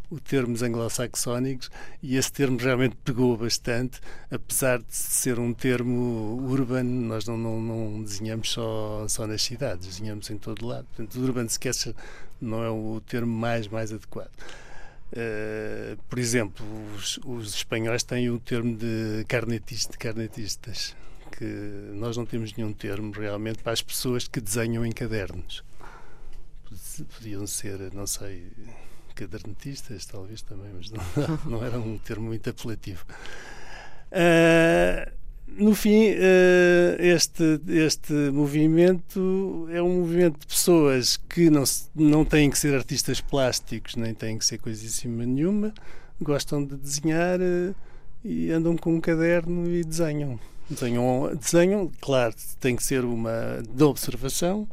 os 0.08 0.20
termos 0.20 0.62
anglo-saxónicos 0.62 1.68
e 2.00 2.16
esse 2.16 2.30
termo 2.30 2.56
realmente 2.56 2.94
pegou 3.04 3.36
bastante, 3.36 3.98
apesar 4.30 4.78
de 4.78 4.94
ser 4.94 5.40
um 5.40 5.52
termo 5.52 6.40
urban, 6.48 6.84
nós 6.84 7.26
não, 7.26 7.36
não, 7.36 7.60
não 7.60 8.02
desenhamos 8.04 8.52
só, 8.52 9.04
só 9.08 9.26
nas 9.26 9.42
cidades, 9.42 9.88
desenhamos 9.88 10.30
em 10.30 10.38
todo 10.38 10.64
lado. 10.64 10.86
Portanto, 10.94 11.20
urban 11.20 11.46
sketcher 11.46 11.92
não 12.40 12.62
é 12.62 12.70
o 12.70 13.02
termo 13.04 13.36
mais, 13.36 13.66
mais 13.66 13.92
adequado. 13.92 14.30
Uh, 15.12 16.00
por 16.08 16.20
exemplo, 16.20 16.64
os, 16.94 17.18
os, 17.24 17.52
espanhóis 17.52 18.04
têm 18.04 18.30
o 18.30 18.38
termo 18.38 18.76
de 18.76 19.24
carnetista, 19.26 19.98
carnetistas 19.98 20.94
que 21.40 21.90
nós 21.94 22.18
não 22.18 22.26
temos 22.26 22.54
nenhum 22.54 22.70
termo 22.70 23.12
realmente 23.12 23.62
para 23.62 23.72
as 23.72 23.80
pessoas 23.80 24.28
que 24.28 24.42
desenham 24.42 24.84
em 24.84 24.92
cadernos. 24.92 25.64
Podiam 27.16 27.46
ser, 27.46 27.94
não 27.94 28.06
sei, 28.06 28.46
cadernetistas, 29.14 30.04
talvez 30.04 30.42
também, 30.42 30.70
mas 30.74 30.90
não, 30.90 31.02
não 31.58 31.64
era 31.64 31.78
um 31.78 31.96
termo 31.96 32.26
muito 32.26 32.50
apelativo. 32.50 33.06
Uh, 34.12 35.10
no 35.46 35.74
fim, 35.74 36.10
uh, 36.10 36.96
este, 36.98 37.58
este 37.68 38.12
movimento 38.12 39.66
é 39.72 39.80
um 39.80 40.00
movimento 40.00 40.40
de 40.40 40.46
pessoas 40.46 41.16
que 41.16 41.48
não, 41.48 41.64
não 41.94 42.22
têm 42.22 42.50
que 42.50 42.58
ser 42.58 42.74
artistas 42.74 43.22
plásticos, 43.22 43.96
nem 43.96 44.12
têm 44.12 44.36
que 44.36 44.44
ser 44.44 44.58
coisíssima 44.58 45.24
nenhuma, 45.24 45.72
gostam 46.20 46.62
de 46.62 46.76
desenhar 46.76 47.40
uh, 47.40 47.74
e 48.22 48.50
andam 48.50 48.76
com 48.76 48.94
um 48.94 49.00
caderno 49.00 49.70
e 49.70 49.82
desenham. 49.82 50.38
Desenham, 50.70 51.34
desenham, 51.34 51.90
claro, 52.00 52.34
tem 52.60 52.76
que 52.76 52.82
ser 52.82 53.04
uma 53.04 53.62
de 53.68 53.82
observação 53.82 54.68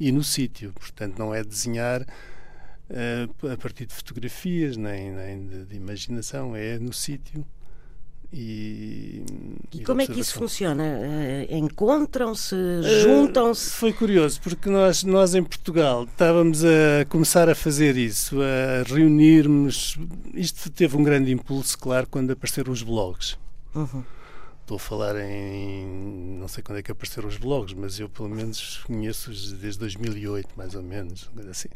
e 0.00 0.10
no 0.10 0.24
sítio, 0.24 0.72
portanto, 0.72 1.18
não 1.18 1.34
é 1.34 1.44
desenhar 1.44 2.02
uh, 2.02 3.48
a 3.52 3.56
partir 3.56 3.86
de 3.86 3.94
fotografias 3.94 4.76
nem, 4.76 5.10
nem 5.10 5.46
de, 5.46 5.64
de 5.66 5.76
imaginação, 5.76 6.56
é 6.56 6.78
no 6.78 6.92
sítio 6.92 7.44
e, 8.32 9.22
e, 9.74 9.84
como 9.84 10.00
é 10.00 10.06
que 10.06 10.18
isso 10.18 10.34
funciona? 10.34 10.82
Uh, 10.82 11.54
Encontram-se, 11.54 12.56
juntam-se? 13.02 13.68
Uh, 13.68 13.72
foi 13.72 13.92
curioso, 13.92 14.40
porque 14.40 14.70
nós, 14.70 15.04
nós 15.04 15.34
em 15.34 15.44
Portugal 15.44 16.04
estávamos 16.04 16.64
a 16.64 17.04
começar 17.10 17.50
a 17.50 17.54
fazer 17.54 17.94
isso, 17.94 18.38
a 18.40 18.90
reunirmos. 18.90 19.98
Isto 20.32 20.70
teve 20.70 20.96
um 20.96 21.02
grande 21.02 21.30
impulso, 21.30 21.78
claro, 21.78 22.06
quando 22.10 22.30
apareceram 22.30 22.72
os 22.72 22.82
blogs. 22.82 23.36
Uhum. 23.74 24.02
Estou 24.72 24.76
a 24.76 24.88
falar 24.88 25.16
em. 25.20 25.86
Não 26.38 26.48
sei 26.48 26.62
quando 26.62 26.78
é 26.78 26.82
que 26.82 26.90
apareceram 26.90 27.28
os 27.28 27.36
blogs, 27.36 27.74
mas 27.74 28.00
eu 28.00 28.08
pelo 28.08 28.30
menos 28.30 28.78
conheço-os 28.86 29.52
desde 29.52 29.78
2008, 29.80 30.48
mais 30.56 30.74
ou 30.74 30.82
menos, 30.82 31.28
assim. 31.50 31.68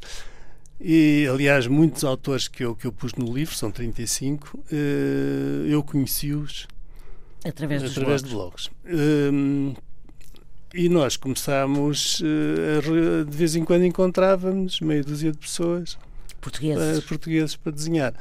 E, 0.80 1.26
aliás, 1.30 1.66
muitos 1.66 2.04
autores 2.04 2.48
que 2.48 2.64
eu, 2.64 2.74
que 2.74 2.86
eu 2.86 2.92
pus 2.92 3.12
no 3.12 3.30
livro, 3.30 3.54
são 3.54 3.70
35, 3.70 4.64
eh, 4.72 5.66
eu 5.68 5.82
conheci-os 5.82 6.66
através, 7.44 7.82
através 7.82 8.22
de 8.22 8.30
blogs. 8.30 8.70
Um, 8.86 9.74
e 10.72 10.88
nós 10.88 11.18
começámos, 11.18 12.20
uh, 12.20 13.26
de 13.26 13.36
vez 13.36 13.56
em 13.56 13.64
quando 13.64 13.84
encontrávamos 13.84 14.80
meia 14.80 15.02
dúzia 15.02 15.32
de 15.32 15.38
pessoas 15.38 15.98
portugueses, 16.40 16.98
uh, 16.98 17.02
portugueses 17.02 17.56
para 17.56 17.72
desenhar. 17.72 18.14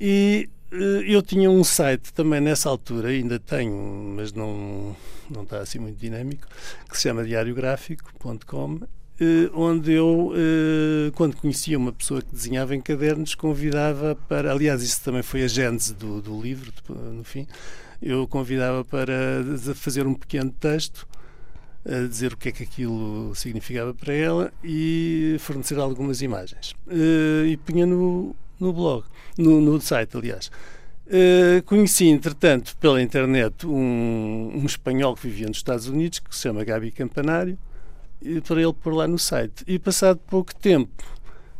E 0.00 0.48
eu 0.70 1.22
tinha 1.22 1.50
um 1.50 1.64
site 1.64 2.12
também 2.12 2.40
nessa 2.40 2.68
altura, 2.68 3.08
ainda 3.08 3.38
tenho, 3.38 3.72
mas 4.16 4.32
não, 4.32 4.94
não 5.30 5.42
está 5.42 5.60
assim 5.60 5.78
muito 5.78 5.98
dinâmico, 5.98 6.46
que 6.88 6.96
se 6.96 7.04
chama 7.04 7.24
diariográfico.com 7.24 8.80
eh, 9.20 9.50
onde 9.52 9.92
eu, 9.92 10.32
eh, 10.36 11.10
quando 11.14 11.36
conhecia 11.36 11.76
uma 11.76 11.92
pessoa 11.92 12.22
que 12.22 12.32
desenhava 12.32 12.74
em 12.74 12.80
cadernos, 12.80 13.34
convidava 13.34 14.14
para. 14.28 14.52
Aliás, 14.52 14.82
isso 14.82 15.02
também 15.02 15.22
foi 15.22 15.42
a 15.42 15.48
gênese 15.48 15.92
do, 15.94 16.22
do 16.22 16.40
livro, 16.40 16.72
no 16.88 17.24
fim. 17.24 17.46
Eu 18.00 18.28
convidava 18.28 18.84
para 18.84 19.12
fazer 19.74 20.06
um 20.06 20.14
pequeno 20.14 20.52
texto, 20.52 21.06
a 21.84 22.06
dizer 22.06 22.32
o 22.32 22.36
que 22.36 22.50
é 22.50 22.52
que 22.52 22.62
aquilo 22.62 23.34
significava 23.34 23.92
para 23.92 24.12
ela 24.14 24.52
e 24.62 25.36
fornecer 25.40 25.78
algumas 25.78 26.22
imagens. 26.22 26.74
Eh, 26.88 27.46
e 27.48 27.56
punha 27.56 27.86
no, 27.86 28.36
no 28.60 28.72
blog, 28.72 29.04
no, 29.38 29.60
no 29.60 29.80
site, 29.80 30.16
aliás. 30.16 30.50
Uh, 31.06 31.62
conheci, 31.64 32.08
entretanto, 32.08 32.76
pela 32.76 33.00
internet 33.00 33.66
um, 33.66 34.50
um 34.54 34.66
espanhol 34.66 35.14
que 35.14 35.26
vivia 35.26 35.46
nos 35.46 35.56
Estados 35.56 35.86
Unidos, 35.88 36.18
que 36.18 36.34
se 36.34 36.42
chama 36.42 36.64
Gabi 36.64 36.90
Campanário, 36.90 37.58
para 38.46 38.60
ele 38.60 38.74
pôr 38.74 38.92
lá 38.92 39.08
no 39.08 39.18
site. 39.18 39.64
E 39.66 39.78
passado 39.78 40.20
pouco 40.26 40.54
tempo, 40.54 41.02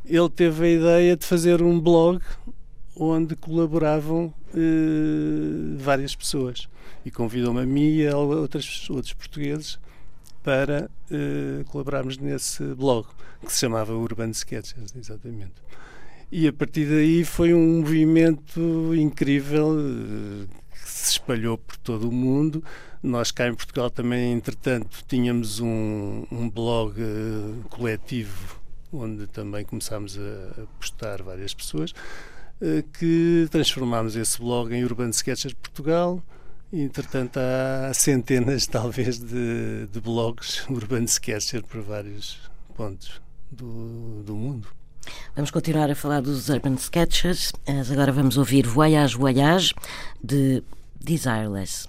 ele 0.05 0.29
teve 0.29 0.67
a 0.67 0.71
ideia 0.71 1.17
de 1.17 1.25
fazer 1.25 1.63
um 1.63 1.81
blog 1.81 2.21
onde 2.97 3.37
colaboravam 3.37 4.35
eh, 4.55 5.77
várias 5.79 6.15
pessoas. 6.15 6.69
E 7.05 7.11
convidou-me 7.11 7.61
a 7.61 7.67
mim 7.67 7.97
e 7.97 8.09
a 8.09 8.17
outras, 8.17 8.89
outros 8.91 9.15
portugueses 9.15 9.79
para 10.43 10.91
eh, 11.11 11.65
colaborarmos 11.69 12.19
nesse 12.19 12.63
blog, 12.75 13.07
que 13.45 13.53
se 13.53 13.61
chamava 13.61 13.95
Urban 13.95 14.31
Sketches, 14.31 14.95
exatamente. 14.97 15.55
E 16.31 16.47
a 16.47 16.53
partir 16.53 16.87
daí 16.87 17.25
foi 17.25 17.55
um 17.55 17.81
movimento 17.81 18.95
incrível 18.95 19.77
eh, 19.79 20.47
que 20.71 20.89
se 20.89 21.13
espalhou 21.13 21.57
por 21.57 21.77
todo 21.79 22.09
o 22.09 22.13
mundo 22.13 22.63
nós 23.03 23.31
cá 23.31 23.47
em 23.47 23.55
Portugal 23.55 23.91
também, 23.91 24.33
entretanto, 24.33 25.05
tínhamos 25.07 25.61
um, 25.61 26.27
um 26.31 26.51
blog 26.51 27.01
uh, 27.01 27.69
coletivo 27.69 28.59
onde 28.93 29.27
também 29.27 29.65
começámos 29.65 30.19
a, 30.19 30.67
postar 30.81 31.23
várias 31.23 31.53
pessoas, 31.53 31.93
uh, 32.61 32.83
que 32.99 33.47
transformámos 33.51 34.17
esse 34.17 34.39
blog 34.39 34.75
em 34.75 34.83
Urban 34.85 35.11
Sketchers 35.11 35.55
Portugal. 35.55 36.23
E, 36.73 36.83
entretanto, 36.83 37.39
há 37.39 37.93
centenas, 37.95 38.67
talvez, 38.69 39.19
de, 39.19 39.87
de 39.93 40.01
blogs 40.01 40.67
Urban 40.69 41.05
Sketcher 41.07 41.63
por 41.63 41.83
vários 41.83 42.39
pontos 42.77 43.21
do, 43.51 44.23
do 44.25 44.35
mundo. 44.35 44.78
Vamos 45.35 45.51
continuar 45.51 45.91
a 45.91 45.95
falar 45.95 46.21
dos 46.21 46.49
Urban 46.49 46.77
Sketchers, 46.77 47.53
mas 47.67 47.91
agora 47.91 48.13
vamos 48.13 48.37
ouvir 48.37 48.67
Voyage 48.67 49.17
Voyage 49.17 49.75
de 50.23 50.63
Desireless. 51.01 51.89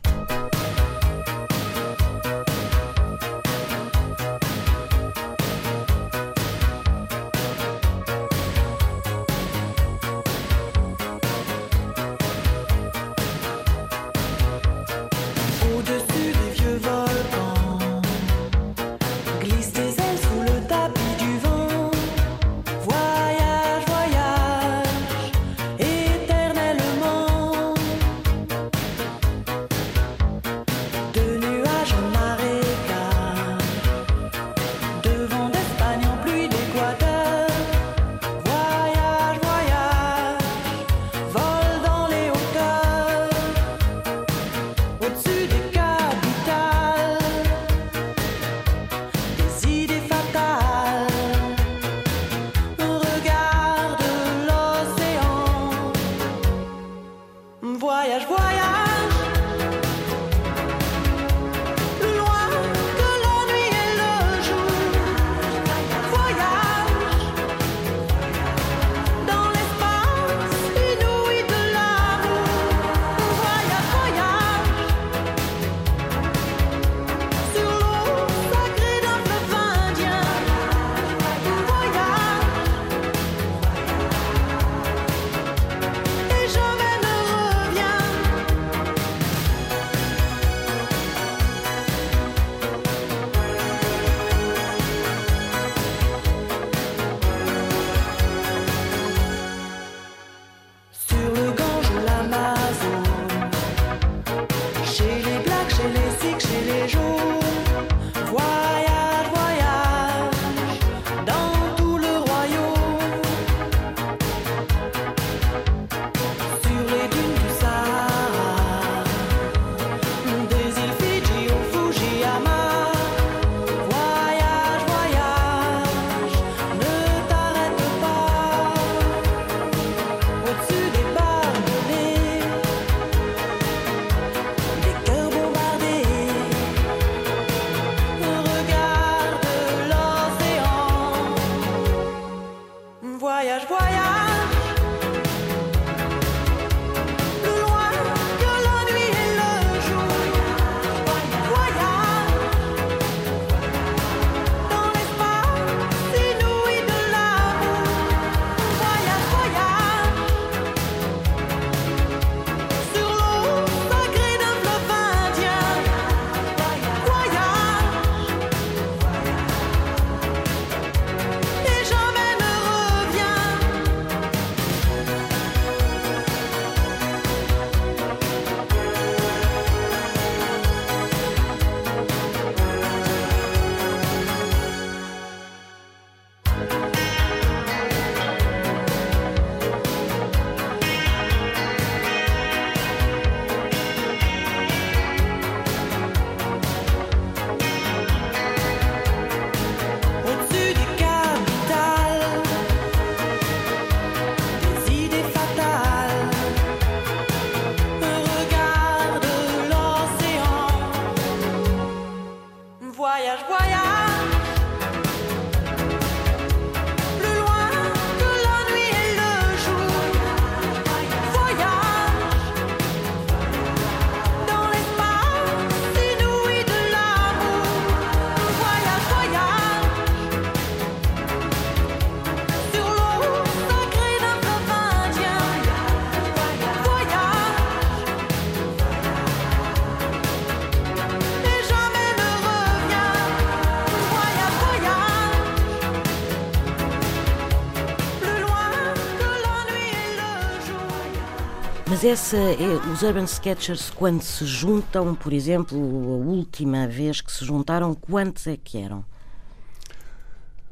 Mas 252.01 252.05
essa 252.05 252.37
é, 252.37 252.93
os 252.93 253.01
Urban 253.01 253.25
Sketchers, 253.25 253.89
quando 253.89 254.21
se 254.21 254.45
juntam, 254.45 255.13
por 255.13 255.33
exemplo, 255.33 255.77
a 255.77 256.15
última 256.29 256.87
vez 256.87 257.19
que 257.19 257.29
se 257.29 257.43
juntaram, 257.43 257.93
quantos 257.93 258.47
é 258.47 258.55
que 258.55 258.77
eram? 258.77 259.03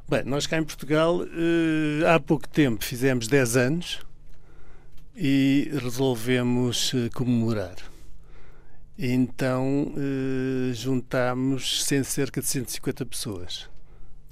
Bem, 0.07 0.23
nós 0.23 0.47
cá 0.47 0.57
em 0.57 0.63
Portugal, 0.63 1.21
eh, 1.23 2.09
há 2.09 2.17
pouco 2.17 2.47
tempo, 2.47 2.81
fizemos 2.81 3.27
10 3.27 3.57
anos 3.57 3.99
e 5.13 5.69
resolvemos 5.73 6.93
eh, 6.95 7.09
comemorar. 7.13 7.75
Então 8.97 9.91
eh, 9.97 10.73
juntámos 10.75 11.83
cerca 12.05 12.39
de 12.39 12.47
150 12.47 13.05
pessoas. 13.05 13.69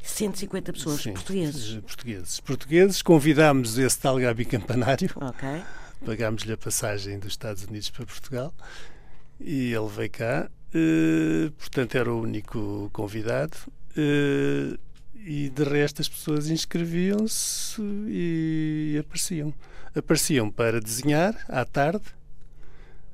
150 0.02 0.72
pessoas 0.72 1.02
Sim, 1.02 1.12
portugueses? 1.12 1.76
Portugueses. 1.82 2.40
Portugueses. 2.40 3.02
Convidámos 3.02 3.78
esse 3.78 4.00
tal 4.00 4.18
Gabi 4.18 4.46
Campanário. 4.46 5.10
Ok. 5.18 5.62
Pagámos-lhe 6.06 6.54
a 6.54 6.58
passagem 6.58 7.18
dos 7.18 7.34
Estados 7.34 7.64
Unidos 7.64 7.90
para 7.90 8.06
Portugal 8.06 8.54
e 9.40 9.74
ele 9.74 9.88
veio 9.88 10.10
cá. 10.10 10.50
Uh, 10.74 11.52
portanto, 11.52 11.96
era 11.96 12.12
o 12.12 12.22
único 12.22 12.90
convidado. 12.94 13.58
Uh, 13.98 14.78
e 15.26 15.50
de 15.50 15.64
resto 15.64 16.02
as 16.02 16.08
pessoas 16.08 16.50
inscreviam-se 16.50 17.82
e 18.08 18.98
apareciam. 19.00 19.54
Apareciam 19.96 20.52
para 20.52 20.80
desenhar 20.80 21.36
à 21.50 21.66
tarde. 21.66 22.06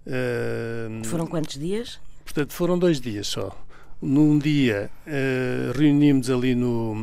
Uh, 0.05 1.05
foram 1.05 1.25
quantos 1.25 1.57
dias? 1.57 2.01
Portanto, 2.25 2.53
foram 2.53 2.77
dois 2.77 2.99
dias 2.99 3.27
só. 3.27 3.55
Num 4.01 4.37
dia 4.37 4.89
uh, 5.05 5.77
reunimos 5.77 6.29
ali 6.29 6.55
no, 6.55 6.95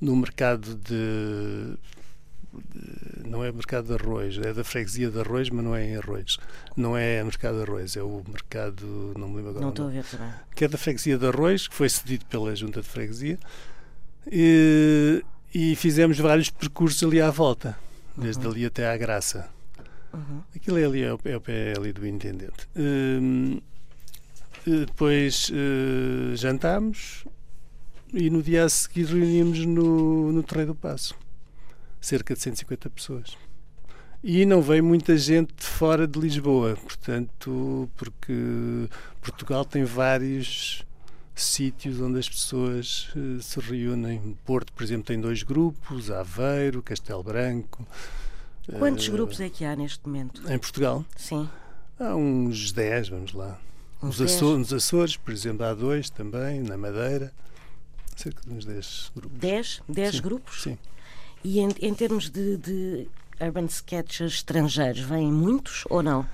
no 0.00 0.16
mercado 0.16 0.74
de, 0.74 1.76
de, 2.74 3.05
Não 3.26 3.44
é 3.44 3.52
mercado 3.52 3.86
de 3.86 3.94
arroz, 3.94 4.38
é 4.38 4.52
da 4.52 4.64
freguesia 4.64 5.10
de 5.10 5.20
arroz, 5.20 5.50
mas 5.50 5.64
não 5.64 5.74
é 5.74 5.84
em 5.84 5.96
arroz. 5.96 6.38
Não 6.76 6.96
é 6.96 7.22
mercado 7.22 7.56
de 7.56 7.62
arroz, 7.62 7.96
é 7.96 8.02
o 8.02 8.22
mercado. 8.26 9.14
Não 9.18 9.28
me 9.28 9.36
lembro 9.36 9.50
agora. 9.50 9.64
Não 9.64 9.70
estou 9.70 9.88
a 9.88 9.90
ver 9.90 10.04
também. 10.04 10.32
Que 10.54 10.64
é 10.64 10.68
da 10.68 10.78
freguesia 10.78 11.18
de 11.18 11.26
arroz, 11.26 11.68
que 11.68 11.74
foi 11.74 11.88
cedido 11.88 12.24
pela 12.26 12.54
junta 12.54 12.80
de 12.80 12.88
freguesia. 12.88 13.38
E, 14.30 15.24
e 15.54 15.76
fizemos 15.76 16.18
vários 16.18 16.50
percursos 16.50 17.02
ali 17.02 17.20
à 17.20 17.30
volta, 17.30 17.78
desde 18.16 18.44
uhum. 18.44 18.52
ali 18.52 18.66
até 18.66 18.90
à 18.90 18.96
Graça. 18.96 19.48
Uhum. 20.12 20.42
Aquilo 20.54 20.78
é 20.78 20.84
ali, 20.84 21.02
é 21.02 21.12
o, 21.12 21.20
é 21.24 21.36
o 21.36 21.40
pé 21.40 21.74
ali 21.76 21.92
do 21.92 22.06
intendente. 22.06 22.68
Uh, 22.74 23.62
depois 24.66 25.50
uh, 25.50 26.34
jantámos 26.34 27.24
e 28.12 28.30
no 28.30 28.42
dia 28.42 28.64
a 28.64 28.68
seguir 28.68 29.06
reunimos 29.06 29.64
no, 29.64 30.32
no 30.32 30.42
Terreiro 30.42 30.72
do 30.72 30.78
Passo. 30.78 31.14
Cerca 32.00 32.34
de 32.34 32.40
150 32.40 32.90
pessoas. 32.90 33.36
E 34.22 34.44
não 34.44 34.60
veio 34.60 34.82
muita 34.82 35.16
gente 35.16 35.54
de 35.54 35.64
fora 35.64 36.06
de 36.06 36.18
Lisboa, 36.18 36.76
portanto, 36.76 37.88
porque 37.96 38.88
Portugal 39.20 39.64
tem 39.64 39.84
vários 39.84 40.84
sítios 41.34 42.00
onde 42.00 42.18
as 42.18 42.28
pessoas 42.28 43.08
uh, 43.14 43.40
se 43.40 43.60
reúnem. 43.60 44.36
Porto, 44.44 44.72
por 44.72 44.82
exemplo, 44.82 45.04
tem 45.04 45.20
dois 45.20 45.42
grupos, 45.42 46.10
Aveiro, 46.10 46.82
Castelo 46.82 47.22
Branco. 47.22 47.86
Quantos 48.78 49.06
uh, 49.06 49.12
grupos 49.12 49.40
é 49.40 49.48
que 49.48 49.64
há 49.64 49.76
neste 49.76 50.06
momento? 50.06 50.42
Em 50.50 50.58
Portugal? 50.58 51.04
Sim. 51.14 51.48
Há 52.00 52.16
uns 52.16 52.72
10, 52.72 53.10
vamos 53.10 53.32
lá. 53.32 53.58
Uns 54.02 54.18
nos, 54.18 54.32
Açores, 54.32 54.58
nos 54.58 54.72
Açores, 54.72 55.16
por 55.16 55.32
exemplo, 55.32 55.64
há 55.64 55.74
dois 55.74 56.10
também, 56.10 56.60
na 56.60 56.76
Madeira. 56.76 57.32
Cerca 58.16 58.40
de 58.46 58.54
uns 58.54 58.64
10 58.64 59.12
grupos. 59.14 59.38
10? 59.38 59.82
10 59.88 60.20
grupos? 60.20 60.62
Sim. 60.62 60.78
E 61.44 61.60
em, 61.60 61.68
em 61.80 61.94
termos 61.94 62.30
de, 62.30 62.56
de 62.56 63.08
urban 63.40 63.66
sketches 63.66 64.34
estrangeiros, 64.34 65.00
vêm 65.00 65.30
muitos 65.30 65.84
ou 65.88 66.02
não? 66.02 66.26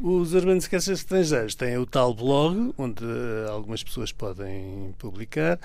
Os 0.00 0.32
Urban 0.32 0.58
Sketches 0.58 1.00
estrangeiros 1.00 1.54
têm 1.56 1.76
o 1.76 1.84
tal 1.84 2.14
blog, 2.14 2.72
onde 2.78 3.04
uh, 3.04 3.50
algumas 3.50 3.82
pessoas 3.82 4.12
podem 4.12 4.94
publicar, 4.96 5.58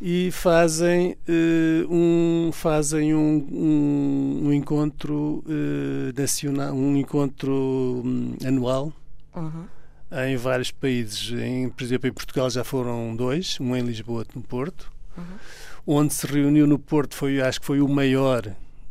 e 0.00 0.30
fazem, 0.30 1.16
uh, 1.26 1.92
um, 1.92 2.50
fazem 2.52 3.14
um, 3.14 3.48
um, 3.50 4.40
um 4.44 4.52
encontro 4.52 5.42
uh, 5.46 6.20
nacional, 6.20 6.74
um 6.74 6.96
encontro 6.98 8.02
um, 8.04 8.36
anual 8.46 8.92
uhum. 9.34 9.64
em 10.26 10.36
vários 10.36 10.70
países. 10.70 11.32
Em, 11.32 11.70
por 11.70 11.82
exemplo, 11.82 12.08
em 12.08 12.12
Portugal 12.12 12.50
já 12.50 12.62
foram 12.62 13.16
dois, 13.16 13.58
um 13.58 13.74
em 13.74 13.82
Lisboa, 13.82 14.18
outro 14.18 14.38
no 14.38 14.44
Porto. 14.44 14.92
Uhum. 15.16 15.24
Onde 15.90 16.12
se 16.12 16.26
reuniu 16.26 16.66
no 16.66 16.78
Porto 16.78 17.14
foi, 17.14 17.40
acho 17.40 17.60
que 17.60 17.66
foi 17.66 17.80
o 17.80 17.88
maior 17.88 18.42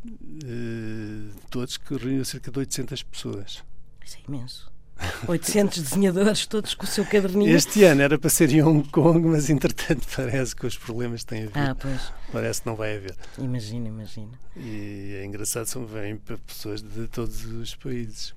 de 0.03 1.29
todos, 1.51 1.77
que 1.77 1.95
reuniu 1.95 2.25
cerca 2.25 2.49
de 2.49 2.57
800 2.57 3.03
pessoas. 3.03 3.63
Isso 4.03 4.17
é 4.17 4.27
imenso. 4.27 4.71
800 5.27 5.79
desenhadores, 5.79 6.47
todos 6.47 6.73
com 6.73 6.85
o 6.85 6.87
seu 6.87 7.05
caderninho. 7.05 7.55
Este 7.55 7.83
ano 7.83 8.01
era 8.01 8.17
para 8.17 8.31
ser 8.31 8.51
em 8.51 8.63
Hong 8.63 8.89
Kong, 8.89 9.27
mas 9.27 9.47
entretanto 9.47 10.07
parece 10.15 10.55
que 10.55 10.65
os 10.65 10.75
problemas 10.75 11.23
têm 11.23 11.43
havido. 11.43 11.59
Ah, 11.59 11.75
pois. 11.79 12.11
Parece 12.31 12.61
que 12.63 12.67
não 12.67 12.75
vai 12.75 12.97
haver. 12.97 13.15
Imagina, 13.37 13.89
imagina. 13.89 14.31
E 14.55 15.19
é 15.21 15.23
engraçado, 15.23 15.67
são 15.67 15.85
vêm 15.85 16.17
para 16.17 16.39
pessoas 16.39 16.81
de 16.81 17.07
todos 17.09 17.45
os 17.45 17.75
países. 17.75 18.33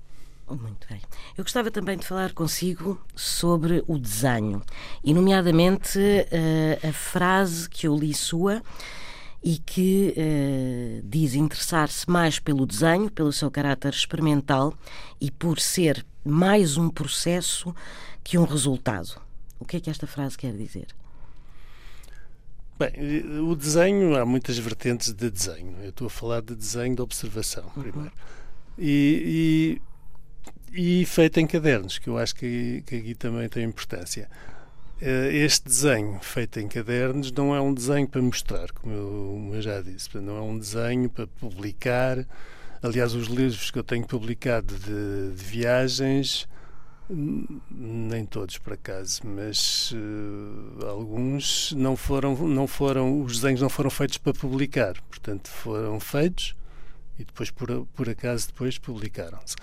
Muito 0.50 0.88
bem. 0.88 1.00
Eu 1.36 1.44
gostava 1.44 1.70
também 1.70 1.96
de 1.96 2.06
falar 2.06 2.32
consigo 2.32 3.00
sobre 3.14 3.84
o 3.86 3.98
desenho, 3.98 4.62
e 5.04 5.14
nomeadamente 5.14 5.98
uh, 5.98 6.88
a 6.88 6.92
frase 6.92 7.68
que 7.68 7.86
eu 7.86 7.96
li 7.96 8.12
sua 8.12 8.62
e 9.42 9.58
que 9.58 10.14
uh, 10.16 11.08
diz 11.08 11.34
interessar-se 11.34 12.08
mais 12.10 12.38
pelo 12.38 12.66
desenho, 12.66 13.10
pelo 13.10 13.32
seu 13.32 13.50
caráter 13.50 13.92
experimental 13.92 14.74
e 15.20 15.30
por 15.30 15.58
ser 15.58 16.04
mais 16.24 16.76
um 16.76 16.90
processo 16.90 17.74
que 18.22 18.36
um 18.36 18.44
resultado. 18.44 19.20
O 19.58 19.64
que 19.64 19.76
é 19.76 19.80
que 19.80 19.90
esta 19.90 20.06
frase 20.06 20.36
quer 20.36 20.52
dizer? 20.52 20.88
Bem, 22.78 23.40
o 23.40 23.54
desenho, 23.54 24.16
há 24.16 24.24
muitas 24.24 24.56
vertentes 24.56 25.12
de 25.12 25.30
desenho. 25.30 25.76
Eu 25.82 25.90
estou 25.90 26.06
a 26.06 26.10
falar 26.10 26.40
de 26.40 26.54
desenho 26.54 26.96
de 26.96 27.02
observação, 27.02 27.64
uhum. 27.76 27.82
primeiro. 27.82 28.12
E, 28.78 29.78
e, 29.78 29.82
e, 30.72 31.04
feito 31.06 31.40
em 31.40 31.46
cadernos, 31.46 31.98
que 31.98 32.08
eu 32.08 32.18
acho 32.18 32.34
que, 32.34 32.82
que 32.86 32.96
aqui 32.96 33.14
também 33.14 33.48
tem 33.48 33.64
importância. 33.64 34.28
Eh, 35.00 35.30
este 35.32 35.64
desenho 35.64 36.18
feito 36.20 36.60
em 36.60 36.68
cadernos 36.68 37.32
não 37.32 37.54
é 37.54 37.60
um 37.60 37.72
desenho 37.72 38.06
para 38.08 38.20
mostrar, 38.22 38.70
como 38.72 38.94
eu, 38.94 39.30
como 39.34 39.54
eu 39.54 39.62
já 39.62 39.80
disse. 39.80 40.16
Não 40.18 40.36
é 40.36 40.40
um 40.40 40.58
desenho 40.58 41.08
para 41.08 41.26
publicar 41.26 42.26
Aliás, 42.82 43.12
os 43.12 43.26
livros 43.26 43.70
que 43.70 43.78
eu 43.78 43.84
tenho 43.84 44.06
publicado 44.06 44.74
de, 44.74 45.36
de 45.36 45.44
viagens, 45.44 46.48
nem 47.70 48.24
todos 48.24 48.56
por 48.56 48.72
acaso, 48.72 49.20
mas 49.22 49.92
uh, 49.92 50.86
alguns 50.86 51.72
não 51.72 51.94
foram, 51.94 52.34
não 52.48 52.66
foram, 52.66 53.22
os 53.22 53.34
desenhos 53.34 53.60
não 53.60 53.68
foram 53.68 53.90
feitos 53.90 54.16
para 54.16 54.32
publicar, 54.32 54.94
portanto 55.10 55.48
foram 55.50 56.00
feitos 56.00 56.56
e 57.18 57.24
depois 57.24 57.50
por, 57.50 57.86
por 57.94 58.08
acaso 58.08 58.46
depois 58.46 58.78
publicaram-se. 58.78 59.56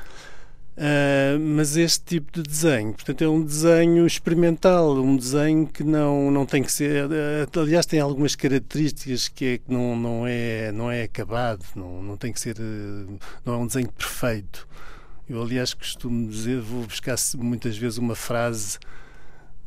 Uh, 0.77 1.39
mas 1.39 1.75
este 1.75 2.05
tipo 2.05 2.31
de 2.31 2.43
desenho, 2.43 2.93
portanto, 2.93 3.23
é 3.23 3.27
um 3.27 3.43
desenho 3.43 4.05
experimental, 4.05 4.95
um 4.97 5.17
desenho 5.17 5.65
que 5.65 5.83
não, 5.83 6.29
não 6.29 6.45
tem 6.45 6.61
que 6.61 6.71
ser. 6.71 7.07
Uh, 7.07 7.59
aliás, 7.59 7.87
tem 7.87 7.99
algumas 7.99 8.35
características 8.35 9.27
que, 9.27 9.45
é, 9.45 9.57
que 9.57 9.73
não, 9.73 9.95
não, 9.95 10.27
é, 10.27 10.71
não 10.71 10.91
é 10.91 11.01
acabado, 11.01 11.65
não, 11.75 12.03
não 12.03 12.15
tem 12.15 12.31
que 12.31 12.39
ser. 12.39 12.57
Uh, 12.59 13.17
não 13.43 13.55
é 13.55 13.57
um 13.57 13.65
desenho 13.65 13.91
perfeito. 13.91 14.67
Eu, 15.27 15.41
aliás, 15.41 15.73
costumo 15.73 16.29
dizer, 16.29 16.61
vou 16.61 16.83
buscar 16.85 17.15
muitas 17.37 17.75
vezes 17.75 17.97
uma 17.97 18.15
frase 18.15 18.77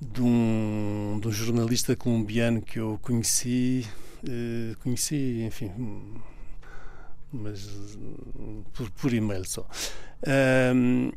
de 0.00 0.22
um, 0.22 1.18
de 1.20 1.26
um 1.26 1.32
jornalista 1.32 1.96
colombiano 1.96 2.62
que 2.62 2.78
eu 2.78 2.98
conheci, 3.02 3.84
conheci, 4.82 5.42
enfim, 5.42 5.70
mas 7.32 7.68
por, 8.72 8.90
por 8.90 9.12
e-mail 9.12 9.44
só 9.44 9.66
um, 10.74 11.12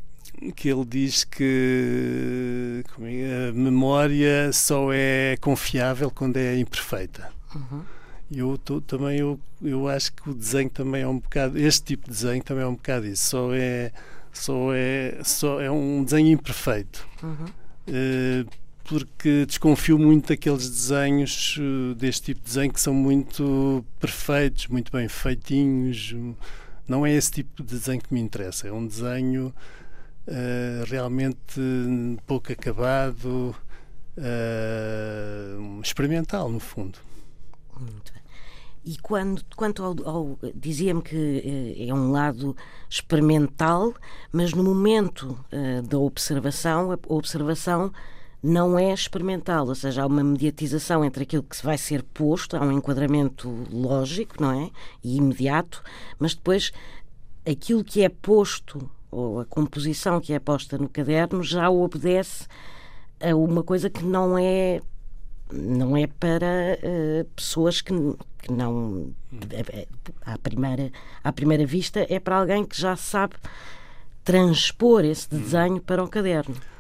que 0.56 0.70
ele 0.70 0.86
diz 0.86 1.24
que 1.24 2.84
é, 3.02 3.50
a 3.50 3.54
memória 3.54 4.52
só 4.52 4.92
é 4.92 5.38
confiável 5.40 6.10
quando 6.10 6.38
é 6.38 6.58
imperfeita. 6.58 7.30
Uhum. 7.56 7.84
Eu 8.32 8.58
tô, 8.58 8.82
também 8.82 9.20
eu, 9.20 9.40
eu 9.62 9.88
acho 9.88 10.12
que 10.14 10.30
o 10.30 10.34
desenho 10.34 10.70
também 10.70 11.04
é 11.04 11.08
um 11.08 11.20
bocado 11.20 11.58
este 11.58 11.84
tipo 11.84 12.06
de 12.06 12.12
desenho 12.12 12.44
também 12.44 12.64
é 12.64 12.68
um 12.68 12.74
bocado 12.74 13.06
isso. 13.06 13.30
Só 13.30 13.54
é 13.54 13.92
só 14.32 14.74
é 14.74 15.20
só 15.24 15.62
é 15.62 15.70
um 15.70 16.04
desenho 16.04 16.30
imperfeito. 16.30 17.08
Uhum. 17.22 17.46
Uh, 17.88 18.50
porque 18.84 19.46
desconfio 19.46 19.98
muito 19.98 20.30
daqueles 20.30 20.70
desenhos 20.70 21.58
uh, 21.58 21.96
deste 21.96 22.34
tipo 22.34 22.42
de 22.42 22.46
desenho 22.48 22.74
que 22.74 22.82
são 22.82 22.94
muito 22.94 23.86
perfeitos, 24.00 24.68
muito 24.68 24.92
bem 24.92 25.08
feitinhos 25.08 26.14
não 26.88 27.06
é 27.06 27.14
esse 27.14 27.32
tipo 27.32 27.64
de 27.64 27.78
desenho 27.78 28.02
que 28.02 28.14
me 28.14 28.20
interessa. 28.20 28.68
É 28.68 28.72
um 28.72 28.86
desenho 28.86 29.54
uh, 30.28 30.84
realmente 30.86 31.62
pouco 32.26 32.52
acabado, 32.52 33.56
uh, 34.18 35.82
experimental, 35.82 36.50
no 36.50 36.60
fundo. 36.60 37.00
Muito 37.80 38.14
bem. 38.14 38.22
E 38.86 38.98
quando, 38.98 39.42
quanto 39.56 39.82
ao, 39.82 39.96
ao 40.06 40.40
dizia-me 40.54 41.02
que 41.02 41.16
eh, 41.78 41.88
é 41.88 41.94
um 41.94 42.12
lado 42.12 42.54
experimental, 42.90 43.94
mas 44.30 44.52
no 44.54 44.62
momento 44.62 45.40
uh, 45.54 45.82
da 45.84 45.98
observação, 45.98 46.92
a 46.92 47.00
observação 47.08 47.94
não 48.44 48.78
é 48.78 48.94
experimental, 48.94 49.68
ou 49.68 49.74
seja, 49.74 50.04
há 50.04 50.06
uma 50.06 50.22
mediatização 50.22 51.06
entre 51.06 51.24
aquilo 51.24 51.44
que 51.44 51.64
vai 51.64 51.78
ser 51.78 52.04
posto, 52.04 52.58
há 52.58 52.62
um 52.62 52.74
enquadramento 52.74 53.50
lógico, 53.72 54.36
não 54.42 54.52
é? 54.52 54.70
E 55.02 55.16
imediato, 55.16 55.82
mas 56.20 56.36
depois 56.36 56.74
aquilo 57.50 57.86
que 57.86 58.04
é 58.04 58.10
posto, 58.10 58.90
ou 59.10 59.40
a 59.40 59.46
composição 59.46 60.20
que 60.20 60.34
é 60.34 60.40
posta 60.40 60.78
no 60.78 60.90
caderno, 60.90 61.42
já 61.42 61.70
obedece 61.70 62.46
a 63.22 63.34
uma 63.34 63.64
coisa 63.64 63.90
que 63.90 64.04
não 64.04 64.38
é 64.38 64.82
não 65.52 65.96
é 65.96 66.08
para 66.08 66.80
uh, 66.82 67.26
pessoas 67.36 67.80
que, 67.80 67.94
que 68.40 68.52
não 68.52 69.14
à 70.26 70.38
primeira 70.40 70.92
à 71.24 71.32
primeira 71.32 71.64
vista 71.64 72.08
é 72.10 72.20
para 72.20 72.38
alguém 72.38 72.66
que 72.66 72.80
já 72.80 72.96
sabe 72.96 73.36
transpor 74.24 75.06
esse 75.06 75.30
desenho 75.30 75.80
para 75.80 76.04
o 76.04 76.08
caderno. 76.08 76.73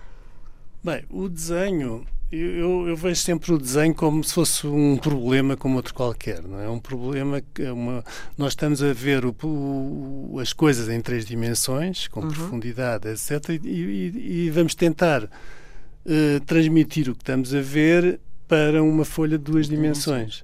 Bem, 0.84 1.04
o 1.10 1.30
desenho 1.30 2.06
eu, 2.36 2.88
eu, 2.88 2.96
vejo 2.96 3.22
sempre 3.22 3.54
o 3.54 3.60
desenho 3.60 3.94
como 3.94 4.24
se 4.24 4.34
fosse 4.34 4.66
um 4.66 4.98
problema 4.98 5.56
como 5.56 5.76
outro 5.76 5.94
qualquer, 5.94 6.42
não 6.42 6.60
é? 6.60 6.68
Um 6.68 6.80
problema 6.80 7.44
que 7.54 7.62
é 7.62 7.72
uma, 7.72 8.04
nós 8.36 8.54
estamos 8.54 8.82
a 8.82 8.92
ver 8.92 9.24
o, 9.24 9.36
o, 9.44 10.40
as 10.42 10.52
coisas 10.52 10.90
em 10.90 11.00
três 11.00 11.26
dimensões, 11.26 12.08
com 12.08 12.22
uhum. 12.22 12.30
profundidade, 12.30 13.08
etc. 13.08 13.50
E, 13.50 13.68
e, 13.68 14.46
e 14.46 14.50
vamos 14.50 14.74
tentar 14.74 15.26
uh, 15.26 16.40
transmitir 16.48 17.08
o 17.08 17.14
que 17.14 17.22
estamos 17.22 17.54
a 17.54 17.62
ver 17.62 18.20
para 18.48 18.82
uma 18.82 19.06
folha 19.06 19.38
de 19.38 19.44
duas 19.44 19.70
dimensões. 19.70 20.44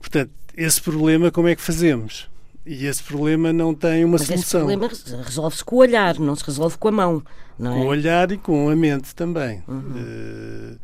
Portanto, 0.00 0.32
esse 0.56 0.80
problema 0.80 1.30
como 1.30 1.46
é 1.46 1.54
que 1.54 1.62
fazemos? 1.62 2.28
E 2.66 2.86
esse 2.86 3.02
problema 3.02 3.52
não 3.52 3.74
tem 3.74 4.04
uma 4.04 4.18
Mas 4.18 4.26
solução. 4.26 4.68
Esse 4.68 4.78
problema 4.78 5.24
resolve-se 5.24 5.64
com 5.64 5.76
o 5.76 5.78
olhar, 5.78 6.18
não 6.18 6.36
se 6.36 6.44
resolve 6.44 6.76
com 6.76 6.88
a 6.88 6.92
mão. 6.92 7.22
Não 7.58 7.74
com 7.74 7.82
é? 7.82 7.84
o 7.84 7.86
olhar 7.86 8.30
e 8.30 8.36
com 8.36 8.68
a 8.68 8.76
mente 8.76 9.14
também. 9.14 9.62
Uhum. 9.66 9.78
Uh, 9.78 10.78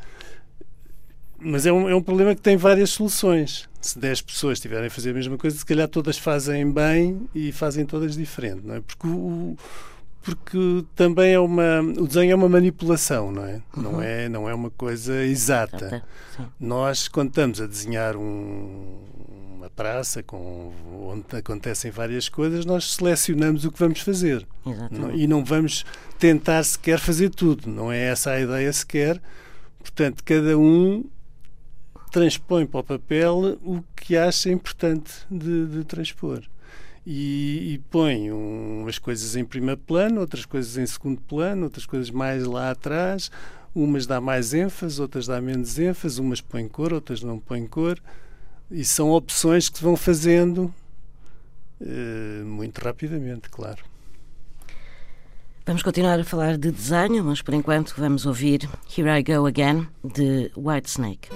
mas 1.38 1.66
é 1.66 1.72
um, 1.72 1.88
é 1.88 1.94
um 1.94 2.02
problema 2.02 2.34
que 2.34 2.40
tem 2.40 2.56
várias 2.56 2.90
soluções. 2.90 3.68
Se 3.80 3.98
10 3.98 4.22
pessoas 4.22 4.58
estiverem 4.58 4.87
a 4.87 4.90
fazer 4.90 5.10
a 5.10 5.14
mesma 5.14 5.37
coisa, 5.37 5.58
se 5.58 5.66
calhar 5.66 5.87
todas 5.87 6.16
fazem 6.16 6.72
bem 6.72 7.28
e 7.34 7.52
fazem 7.52 7.84
todas 7.84 8.16
diferente, 8.16 8.62
não 8.64 8.76
é? 8.76 8.80
Porque 8.80 9.06
o, 9.06 9.54
porque 10.24 10.84
também 10.96 11.34
é 11.34 11.38
uma 11.38 11.80
o 11.82 12.06
desenho 12.06 12.32
é 12.32 12.34
uma 12.34 12.48
manipulação 12.48 13.30
não 13.30 13.44
é? 13.44 13.62
Uhum. 13.76 13.82
não 13.82 14.02
é 14.02 14.28
não 14.28 14.48
é 14.48 14.54
uma 14.54 14.70
coisa 14.70 15.22
exata. 15.24 16.02
Nós 16.58 17.06
quando 17.08 17.28
estamos 17.28 17.60
a 17.60 17.66
desenhar 17.66 18.16
um, 18.16 19.02
uma 19.54 19.68
praça 19.68 20.22
com 20.22 20.72
onde 21.06 21.37
acontecem 21.37 21.90
várias 21.90 22.28
coisas 22.28 22.64
nós 22.64 22.94
selecionamos 22.94 23.66
o 23.66 23.70
que 23.70 23.78
vamos 23.78 24.00
fazer. 24.00 24.46
Não, 24.90 25.14
e 25.14 25.26
não 25.26 25.44
vamos 25.44 25.84
tentar 26.18 26.64
sequer 26.64 26.98
fazer 26.98 27.28
tudo. 27.28 27.68
Não 27.68 27.92
é 27.92 28.00
essa 28.04 28.30
a 28.30 28.40
ideia 28.40 28.72
sequer. 28.72 29.20
Portanto 29.78 30.24
cada 30.24 30.56
um 30.58 31.04
transpõe 32.10 32.64
para 32.64 32.80
o 32.80 32.84
papel 32.84 33.58
o 33.62 33.82
que 33.94 34.16
acha 34.16 34.50
importante 34.50 35.12
de, 35.30 35.66
de 35.66 35.84
transpor 35.84 36.42
e, 37.06 37.74
e 37.74 37.78
põe 37.90 38.30
umas 38.30 38.98
coisas 38.98 39.36
em 39.36 39.44
primeiro 39.44 39.80
plano, 39.80 40.20
outras 40.20 40.46
coisas 40.46 40.76
em 40.76 40.86
segundo 40.86 41.20
plano, 41.20 41.64
outras 41.64 41.86
coisas 41.86 42.10
mais 42.10 42.44
lá 42.44 42.70
atrás. 42.70 43.30
Umas 43.74 44.06
dá 44.06 44.20
mais 44.20 44.54
ênfase, 44.54 45.00
outras 45.00 45.26
dá 45.26 45.40
menos 45.40 45.78
ênfase, 45.78 46.20
umas 46.20 46.40
põem 46.40 46.68
cor, 46.68 46.92
outras 46.92 47.22
não 47.22 47.38
põem 47.38 47.66
cor. 47.66 47.98
E 48.70 48.84
são 48.84 49.10
opções 49.10 49.68
que 49.68 49.78
se 49.78 49.84
vão 49.84 49.96
fazendo 49.96 50.72
uh, 51.80 52.44
muito 52.44 52.78
rapidamente, 52.78 53.50
claro. 53.50 53.82
Vamos 55.66 55.82
continuar 55.82 56.20
a 56.20 56.24
falar 56.24 56.56
de 56.56 56.70
desenho, 56.70 57.24
mas 57.24 57.42
por 57.42 57.54
enquanto 57.54 57.94
vamos 57.96 58.26
ouvir 58.26 58.68
Here 58.96 59.08
I 59.08 59.22
Go 59.22 59.46
Again 59.46 59.88
de 60.04 60.50
Whitesnake. 60.56 61.28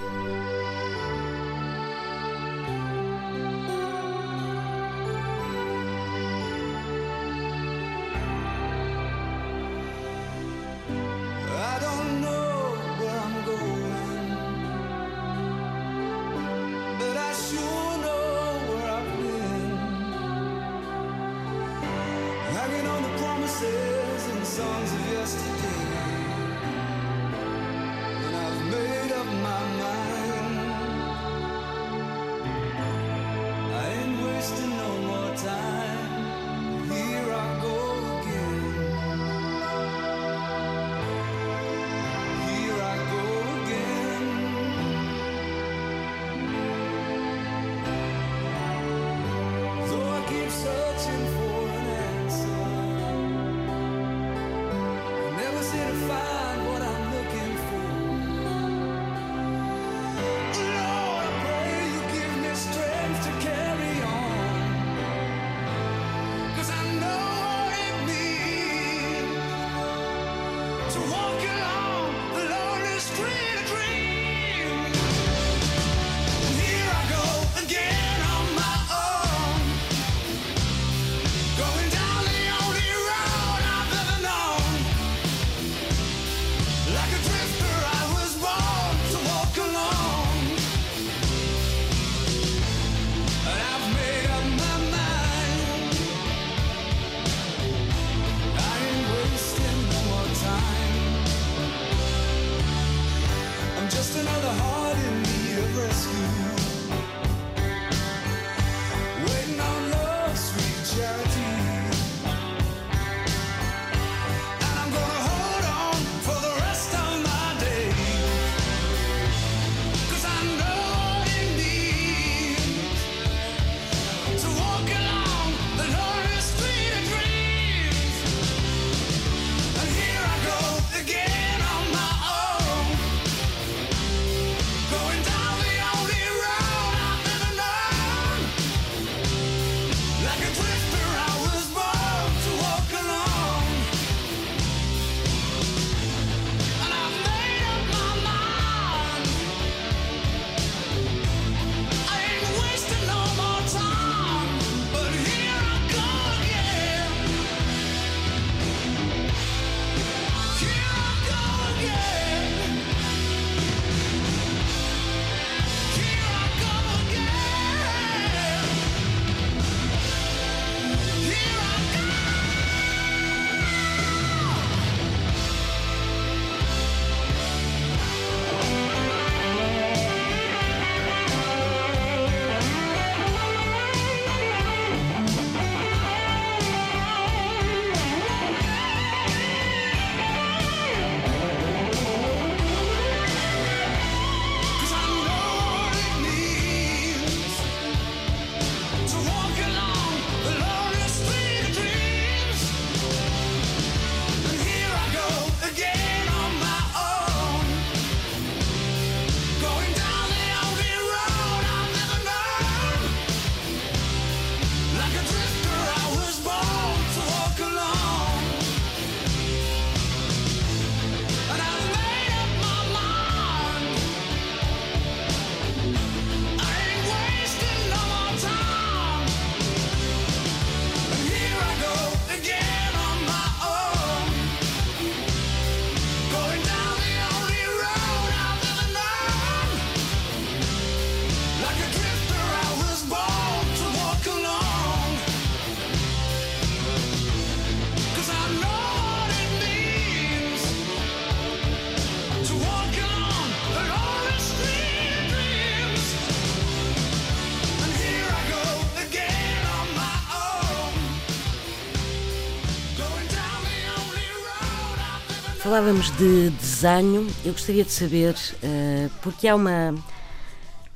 Falávamos 265.68 266.10
de 266.16 266.48
desenho, 266.48 267.26
eu 267.44 267.52
gostaria 267.52 267.84
de 267.84 267.92
saber, 267.92 268.34
uh, 268.34 269.10
porque 269.20 269.46
há 269.46 269.54
uma. 269.54 269.94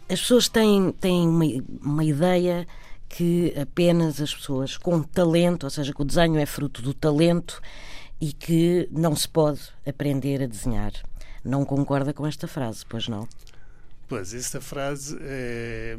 As 0.08 0.18
pessoas 0.18 0.48
têm, 0.48 0.90
têm 0.92 1.28
uma, 1.28 1.44
uma 1.82 2.02
ideia 2.02 2.66
que 3.06 3.52
apenas 3.60 4.18
as 4.18 4.34
pessoas 4.34 4.78
com 4.78 5.02
talento, 5.02 5.64
ou 5.64 5.70
seja, 5.70 5.92
que 5.92 6.00
o 6.00 6.06
desenho 6.06 6.38
é 6.38 6.46
fruto 6.46 6.80
do 6.80 6.94
talento 6.94 7.60
e 8.18 8.32
que 8.32 8.88
não 8.90 9.14
se 9.14 9.28
pode 9.28 9.60
aprender 9.86 10.42
a 10.42 10.46
desenhar. 10.46 10.92
Não 11.44 11.66
concorda 11.66 12.14
com 12.14 12.26
esta 12.26 12.48
frase, 12.48 12.82
pois 12.88 13.08
não? 13.08 13.28
Pois, 14.08 14.32
esta 14.32 14.58
frase 14.58 15.18
é... 15.20 15.98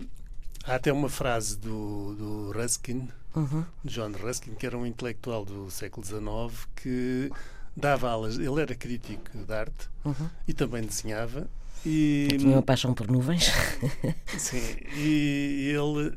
Há 0.65 0.73
até 0.73 0.91
uma 0.91 1.09
frase 1.09 1.59
do, 1.59 2.15
do 2.15 2.51
Ruskin, 2.51 3.07
uhum. 3.35 3.65
John 3.85 4.13
Ruskin, 4.13 4.55
que 4.55 4.65
era 4.65 4.75
um 4.75 4.83
intelectual 4.83 5.45
do 5.45 5.69
século 5.69 6.03
XIX, 6.03 6.67
que 6.75 7.31
dava 7.75 8.09
aulas, 8.09 8.37
ele 8.37 8.61
era 8.61 8.75
crítico 8.75 9.37
de 9.37 9.53
arte 9.53 9.89
uhum. 10.05 10.29
e 10.47 10.53
também 10.53 10.83
desenhava. 10.83 11.47
E, 11.85 12.27
tinha 12.39 12.55
uma 12.55 12.61
paixão 12.61 12.93
por 12.93 13.07
nuvens. 13.07 13.51
Sim, 14.37 14.61
e 14.95 15.73
ele 15.75 16.15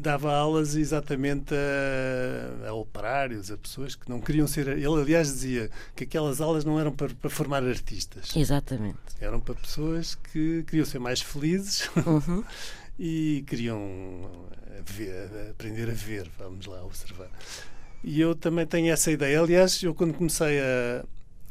dava 0.00 0.32
aulas 0.32 0.76
exatamente 0.76 1.54
a, 1.54 2.68
a, 2.68 2.72
operários, 2.72 3.50
a 3.50 3.56
pessoas 3.56 3.94
que 3.94 4.08
não 4.08 4.20
queriam 4.20 4.46
ser. 4.46 4.68
Ele, 4.68 4.86
aliás, 4.86 5.28
dizia 5.28 5.70
que 5.94 6.04
aquelas 6.04 6.40
aulas 6.40 6.64
não 6.64 6.78
eram 6.78 6.92
para, 6.92 7.12
para 7.14 7.30
formar 7.30 7.62
artistas. 7.62 8.34
Exatamente. 8.34 8.98
Eram 9.20 9.40
para 9.40 9.54
pessoas 9.54 10.14
que 10.14 10.64
queriam 10.64 10.86
ser 10.86 10.98
mais 10.98 11.20
felizes 11.20 11.90
uhum. 11.96 12.44
e 12.98 13.44
queriam 13.46 14.30
ver, 14.86 15.50
aprender 15.50 15.90
a 15.90 15.94
ver, 15.94 16.30
vamos 16.38 16.66
lá, 16.66 16.82
observar. 16.84 17.28
E 18.02 18.20
eu 18.20 18.34
também 18.34 18.66
tenho 18.66 18.92
essa 18.92 19.10
ideia. 19.10 19.40
Aliás, 19.40 19.82
eu 19.82 19.94
quando 19.94 20.14
comecei 20.14 20.60
a, 20.60 21.04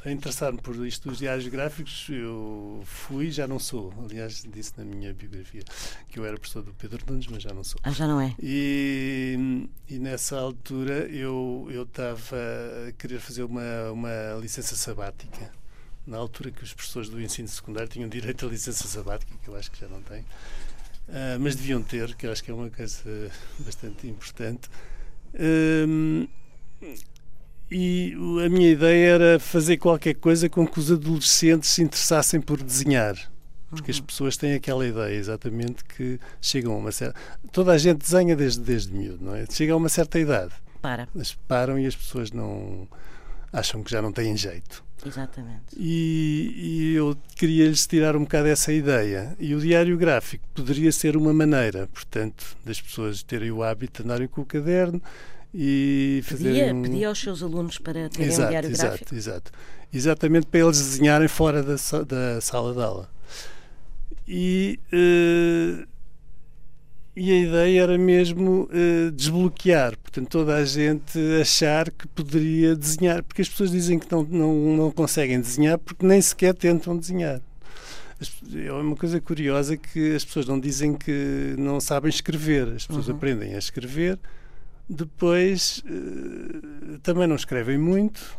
a 0.05 0.11
interessar-me 0.11 0.59
por 0.59 0.75
isto 0.85 1.09
dos 1.09 1.19
diários 1.19 1.47
gráficos, 1.47 2.07
eu 2.09 2.81
fui, 2.85 3.29
já 3.29 3.47
não 3.47 3.59
sou. 3.59 3.93
Aliás, 4.03 4.43
disse 4.51 4.73
na 4.77 4.83
minha 4.83 5.13
biografia 5.13 5.61
que 6.07 6.19
eu 6.19 6.25
era 6.25 6.37
professor 6.37 6.63
do 6.63 6.73
Pedro 6.73 7.03
Nunes, 7.07 7.27
mas 7.27 7.43
já 7.43 7.53
não 7.53 7.63
sou. 7.63 7.79
Ah, 7.83 7.91
já 7.91 8.07
não 8.07 8.19
é? 8.19 8.33
E, 8.41 9.67
e 9.87 9.99
nessa 9.99 10.39
altura 10.39 11.07
eu 11.07 11.67
estava 11.87 12.37
a 12.87 12.91
querer 12.93 13.19
fazer 13.19 13.43
uma, 13.43 13.91
uma 13.91 14.39
licença 14.41 14.75
sabática. 14.75 15.51
Na 16.07 16.17
altura 16.17 16.49
que 16.49 16.63
os 16.63 16.73
professores 16.73 17.09
do 17.09 17.21
ensino 17.21 17.47
secundário 17.47 17.87
tinham 17.87 18.09
direito 18.09 18.45
à 18.47 18.49
licença 18.49 18.87
sabática, 18.87 19.31
que 19.43 19.47
eu 19.47 19.55
acho 19.55 19.69
que 19.69 19.79
já 19.79 19.87
não 19.87 20.01
têm. 20.01 20.21
Uh, 20.21 21.39
mas 21.39 21.55
deviam 21.55 21.83
ter, 21.83 22.15
que 22.15 22.25
eu 22.25 22.31
acho 22.31 22.43
que 22.43 22.49
é 22.49 22.53
uma 22.53 22.69
coisa 22.69 23.31
bastante 23.59 24.07
importante. 24.07 24.69
Uh, 25.33 26.27
e 27.71 28.15
a 28.45 28.49
minha 28.49 28.71
ideia 28.71 29.09
era 29.13 29.39
fazer 29.39 29.77
qualquer 29.77 30.15
coisa 30.15 30.49
com 30.49 30.65
que 30.65 30.79
os 30.79 30.91
adolescentes 30.91 31.69
se 31.69 31.83
interessassem 31.83 32.41
por 32.41 32.61
desenhar. 32.61 33.15
Porque 33.69 33.91
as 33.91 33.99
uhum. 33.99 34.05
pessoas 34.05 34.35
têm 34.35 34.53
aquela 34.55 34.85
ideia, 34.85 35.13
exatamente, 35.13 35.83
que 35.83 36.19
chegam 36.41 36.73
a 36.73 36.77
uma 36.77 36.91
certa. 36.91 37.19
Toda 37.51 37.71
a 37.71 37.77
gente 37.77 37.99
desenha 37.99 38.35
desde, 38.35 38.61
desde 38.61 38.91
miúdo, 38.91 39.23
não 39.23 39.35
é? 39.35 39.45
Chega 39.47 39.73
a 39.73 39.75
uma 39.75 39.89
certa 39.89 40.17
idade. 40.17 40.53
Para. 40.81 41.07
Mas 41.13 41.33
param 41.47 41.77
e 41.77 41.85
as 41.85 41.95
pessoas 41.95 42.31
não. 42.31 42.87
acham 43.53 43.83
que 43.83 43.91
já 43.91 44.01
não 44.01 44.11
têm 44.11 44.35
jeito. 44.35 44.83
Exatamente. 45.05 45.75
E, 45.77 46.53
e 46.55 46.95
eu 46.95 47.17
queria-lhes 47.35 47.87
tirar 47.87 48.15
um 48.15 48.21
bocado 48.21 48.47
essa 48.47 48.71
ideia. 48.73 49.35
E 49.39 49.55
o 49.55 49.59
diário 49.59 49.97
gráfico 49.97 50.43
poderia 50.53 50.91
ser 50.91 51.15
uma 51.15 51.33
maneira, 51.33 51.87
portanto, 51.87 52.57
das 52.65 52.81
pessoas 52.81 53.23
terem 53.23 53.51
o 53.51 53.63
hábito 53.63 54.01
de 54.03 54.07
andarem 54.07 54.27
com 54.27 54.41
o 54.41 54.45
caderno 54.45 55.01
e 55.53 56.23
pedia, 56.27 56.73
um... 56.73 56.81
pedia 56.81 57.07
aos 57.07 57.19
seus 57.19 57.41
alunos 57.41 57.77
para 57.77 58.09
terem 58.09 58.27
exato, 58.27 58.47
um 58.47 58.49
diário 58.49 58.69
exato, 58.69 58.89
gráfico? 58.89 59.15
Exato, 59.15 59.51
exatamente 59.93 60.45
para 60.47 60.59
eles 60.59 60.77
desenharem 60.77 61.27
fora 61.27 61.63
da, 61.63 61.75
da 62.07 62.41
sala 62.41 62.73
de 62.73 62.81
aula. 62.81 63.09
E, 64.27 64.79
uh, 64.93 65.87
e 67.19 67.31
a 67.31 67.37
ideia 67.37 67.81
era 67.81 67.97
mesmo 67.97 68.69
uh, 68.71 69.11
desbloquear, 69.11 69.97
portanto, 69.97 70.29
toda 70.29 70.55
a 70.55 70.63
gente 70.63 71.19
achar 71.41 71.91
que 71.91 72.07
poderia 72.07 72.75
desenhar, 72.75 73.21
porque 73.23 73.41
as 73.41 73.49
pessoas 73.49 73.71
dizem 73.71 73.99
que 73.99 74.09
não, 74.11 74.23
não, 74.23 74.53
não 74.77 74.91
conseguem 74.91 75.39
desenhar 75.39 75.77
porque 75.77 76.05
nem 76.05 76.21
sequer 76.21 76.53
tentam 76.53 76.97
desenhar. 76.97 77.41
É 78.53 78.71
uma 78.71 78.95
coisa 78.95 79.19
curiosa 79.19 79.77
que 79.77 80.15
as 80.15 80.25
pessoas 80.25 80.45
não 80.45 80.59
dizem 80.59 80.93
que 80.93 81.55
não 81.57 81.79
sabem 81.79 82.09
escrever, 82.09 82.67
as 82.69 82.87
pessoas 82.87 83.07
uhum. 83.07 83.15
aprendem 83.15 83.55
a 83.55 83.57
escrever 83.57 84.17
depois, 84.89 85.83
eh, 85.85 86.97
também 87.03 87.27
não 87.27 87.35
escrevem 87.35 87.77
muito, 87.77 88.38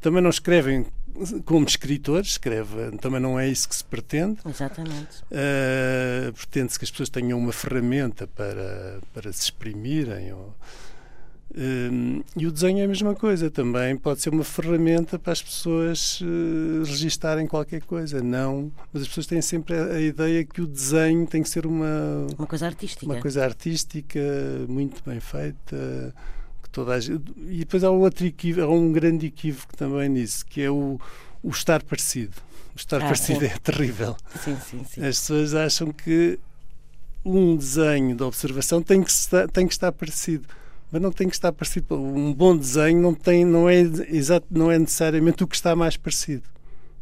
também 0.00 0.22
não 0.22 0.30
escrevem 0.30 0.86
como 1.44 1.66
escritores, 1.66 2.28
escreve, 2.30 2.96
também 2.98 3.20
não 3.20 3.38
é 3.38 3.48
isso 3.48 3.68
que 3.68 3.76
se 3.76 3.84
pretende. 3.84 4.38
Exatamente. 4.44 5.22
Uh, 5.30 6.32
Pretende-se 6.32 6.78
que 6.78 6.84
as 6.84 6.90
pessoas 6.90 7.08
tenham 7.08 7.38
uma 7.38 7.52
ferramenta 7.52 8.26
para, 8.26 9.00
para 9.14 9.32
se 9.32 9.44
exprimirem. 9.44 10.32
Ou, 10.32 10.54
uh, 11.52 12.24
e 12.36 12.46
o 12.46 12.52
desenho 12.52 12.80
é 12.80 12.84
a 12.84 12.88
mesma 12.88 13.14
coisa, 13.14 13.50
também 13.50 13.96
pode 13.96 14.20
ser 14.20 14.30
uma 14.30 14.44
ferramenta 14.44 15.18
para 15.18 15.32
as 15.32 15.42
pessoas 15.42 16.20
uh, 16.20 16.84
registarem 16.84 17.46
qualquer 17.46 17.82
coisa, 17.82 18.22
não. 18.22 18.70
Mas 18.92 19.02
as 19.02 19.08
pessoas 19.08 19.26
têm 19.26 19.40
sempre 19.40 19.74
a, 19.74 19.84
a, 19.94 20.00
ideia 20.00 20.44
que 20.44 20.60
o 20.60 20.66
desenho 20.66 21.26
tem 21.26 21.42
que 21.42 21.48
ser 21.48 21.66
uma. 21.66 22.26
Uma 22.38 22.46
coisa 22.46 22.66
artística. 22.66 23.06
Uma 23.06 23.20
coisa 23.20 23.42
artística, 23.42 24.20
muito 24.68 25.02
bem 25.04 25.20
feita 25.20 26.14
toda 26.76 26.92
a 26.92 27.00
gente. 27.00 27.32
E 27.48 27.60
depois 27.60 27.82
há 27.82 27.90
um 27.90 28.00
outro 28.00 28.26
equívoco, 28.26 28.66
há 28.66 28.70
um 28.70 28.92
grande 28.92 29.26
equívoco 29.26 29.74
também 29.74 30.10
nisso, 30.10 30.44
que 30.44 30.60
é 30.60 30.70
o, 30.70 31.00
o 31.42 31.48
estar 31.48 31.82
parecido. 31.82 32.34
O 32.74 32.76
estar 32.76 32.98
ah, 32.98 33.06
parecido 33.06 33.40
sim. 33.40 33.46
é 33.46 33.58
terrível. 33.58 34.14
Sim, 34.44 34.56
sim, 34.56 34.84
sim. 34.84 35.00
As 35.00 35.18
pessoas 35.18 35.54
acham 35.54 35.90
que 35.90 36.38
um 37.24 37.56
desenho 37.56 38.14
de 38.14 38.22
observação 38.22 38.82
tem 38.82 39.02
que 39.02 39.10
estar, 39.10 39.48
tem 39.48 39.66
que 39.66 39.72
estar 39.72 39.90
parecido. 39.90 40.46
Mas 40.92 41.00
não 41.00 41.10
tem 41.10 41.28
que 41.28 41.34
estar 41.34 41.50
parecido. 41.50 41.94
Um 41.94 42.32
bom 42.34 42.54
desenho 42.54 43.00
não, 43.00 43.14
tem, 43.14 43.42
não, 43.44 43.68
é, 43.68 43.80
exato, 43.80 44.46
não 44.50 44.70
é 44.70 44.78
necessariamente 44.78 45.42
o 45.42 45.46
que 45.46 45.56
está 45.56 45.74
mais 45.74 45.96
parecido. 45.96 46.44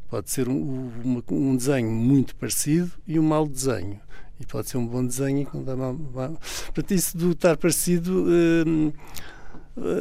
Pode 0.09 0.31
ser 0.31 0.49
um, 0.49 0.93
um, 1.05 1.23
um 1.33 1.57
desenho 1.57 1.91
muito 1.91 2.37
parecido 2.37 2.93
e 3.09 3.19
um 3.19 3.25
mau 3.25 3.49
desenho. 3.49 3.99
E 4.39 4.47
pode 4.47 4.69
ser 4.69 4.77
um 4.77 4.87
bom 4.87 5.05
desenho 5.05 5.41
e 5.43 5.57
não 5.57 5.65
dá 5.65 5.75
mal. 5.75 5.95
mal. 5.95 6.39
Portanto, 6.67 6.95
isso 6.95 7.17
do 7.17 7.33
estar 7.33 7.57
parecido. 7.57 8.25
Hum, 8.29 8.93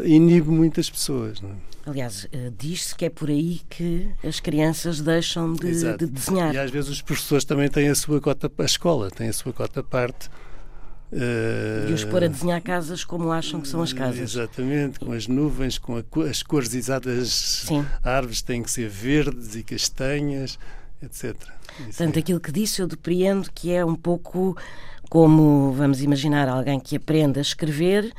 inibe 0.06 0.50
muitas 0.50 0.90
pessoas. 0.90 1.42
É? 1.44 1.90
Aliás, 1.90 2.26
uh, 2.26 2.54
diz-se 2.58 2.96
que 2.96 3.06
é 3.06 3.10
por 3.10 3.30
aí 3.30 3.62
que 3.70 4.10
as 4.24 4.40
crianças 4.40 5.02
deixam 5.02 5.54
de, 5.54 5.98
de, 5.98 6.06
desenhar. 6.06 6.54
E 6.54 6.58
às 6.58 6.72
vezes 6.72 6.90
os 6.90 7.02
professores 7.02 7.44
também 7.44 7.70
têm 7.70 7.90
a 7.90 7.96
sua 7.96 8.22
cota, 8.22 8.52
a 8.58 8.64
escola 8.64 9.12
tem 9.12 9.28
a 9.28 9.34
sua 9.34 9.52
cota 9.52 9.84
parte. 9.84 10.30
Uh, 11.12 11.86
de 11.88 11.94
os 11.94 12.04
pôr 12.06 12.24
a 12.24 12.28
desenhar 12.28 12.60
casas 12.62 13.04
como 13.04 13.32
acham 13.32 13.62
que 13.62 13.68
são 13.68 13.82
as 13.82 13.94
casas. 13.94 14.20
Exatamente, 14.20 15.00
com 15.00 15.12
as 15.12 15.28
nuvens, 15.28 15.78
com 15.78 15.98
a, 15.98 16.30
as 16.30 16.42
cores 16.42 16.74
exatas. 16.74 17.30
Sim. 17.68 17.86
árvores 18.04 18.42
têm 18.42 18.64
que 18.64 18.72
ser 18.72 18.90
verdes 18.90 19.54
e 19.56 19.62
castanhas, 19.62 20.58
etc. 21.02 21.36
Portanto, 21.78 22.18
é. 22.18 22.20
aquilo 22.20 22.40
que 22.40 22.52
disse 22.52 22.82
eu 22.82 22.88
depreendo 22.88 23.52
que 23.54 23.72
é 23.72 23.84
um 23.84 23.96
pouco 23.96 24.58
como, 25.10 25.72
vamos 25.74 26.02
imaginar, 26.02 26.48
alguém 26.48 26.80
que 26.80 26.96
aprende 26.96 27.38
a 27.38 27.42
escrever 27.42 28.12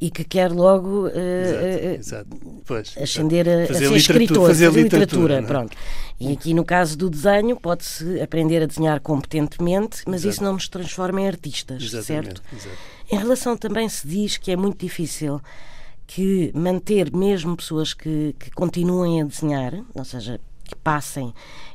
e 0.00 0.10
que 0.10 0.24
quer 0.24 0.52
logo 0.52 1.06
uh, 1.06 1.10
exato, 1.10 2.26
exato. 2.26 2.62
Pois, 2.66 2.94
ascender 2.98 3.48
a, 3.48 3.62
a, 3.64 3.74
ser 3.74 3.92
escritor, 3.96 4.48
fazer, 4.48 4.66
fazer 4.66 4.82
literatura. 4.82 5.34
literatura 5.34 5.34
é? 5.34 5.42
pronto. 5.42 5.76
E 6.20 6.32
aqui 6.32 6.52
no 6.52 6.64
caso 6.64 6.96
do 6.96 7.08
desenho, 7.08 7.56
pode-se 7.56 8.20
aprender 8.20 8.62
a 8.62 8.66
desenhar 8.66 9.00
competentemente, 9.00 10.02
mas 10.06 10.22
exato. 10.22 10.28
isso 10.34 10.44
não 10.44 10.52
nos 10.54 10.68
transforma 10.68 11.20
em 11.22 11.28
artistas, 11.28 11.82
Exatamente, 11.82 12.06
certo? 12.06 12.42
Exato. 12.52 12.76
Em 13.10 13.16
relação 13.16 13.56
também 13.56 13.88
se 13.88 14.06
diz 14.06 14.36
que 14.36 14.50
é 14.50 14.56
muito 14.56 14.80
difícil 14.80 15.40
que 16.06 16.52
manter 16.54 17.14
mesmo 17.14 17.56
pessoas 17.56 17.92
que, 17.92 18.34
que 18.38 18.50
continuem 18.50 19.22
a 19.22 19.24
desenhar, 19.24 19.74
ou 19.94 20.04
seja, 20.04 20.40
que 20.66 20.76
passem 20.76 21.32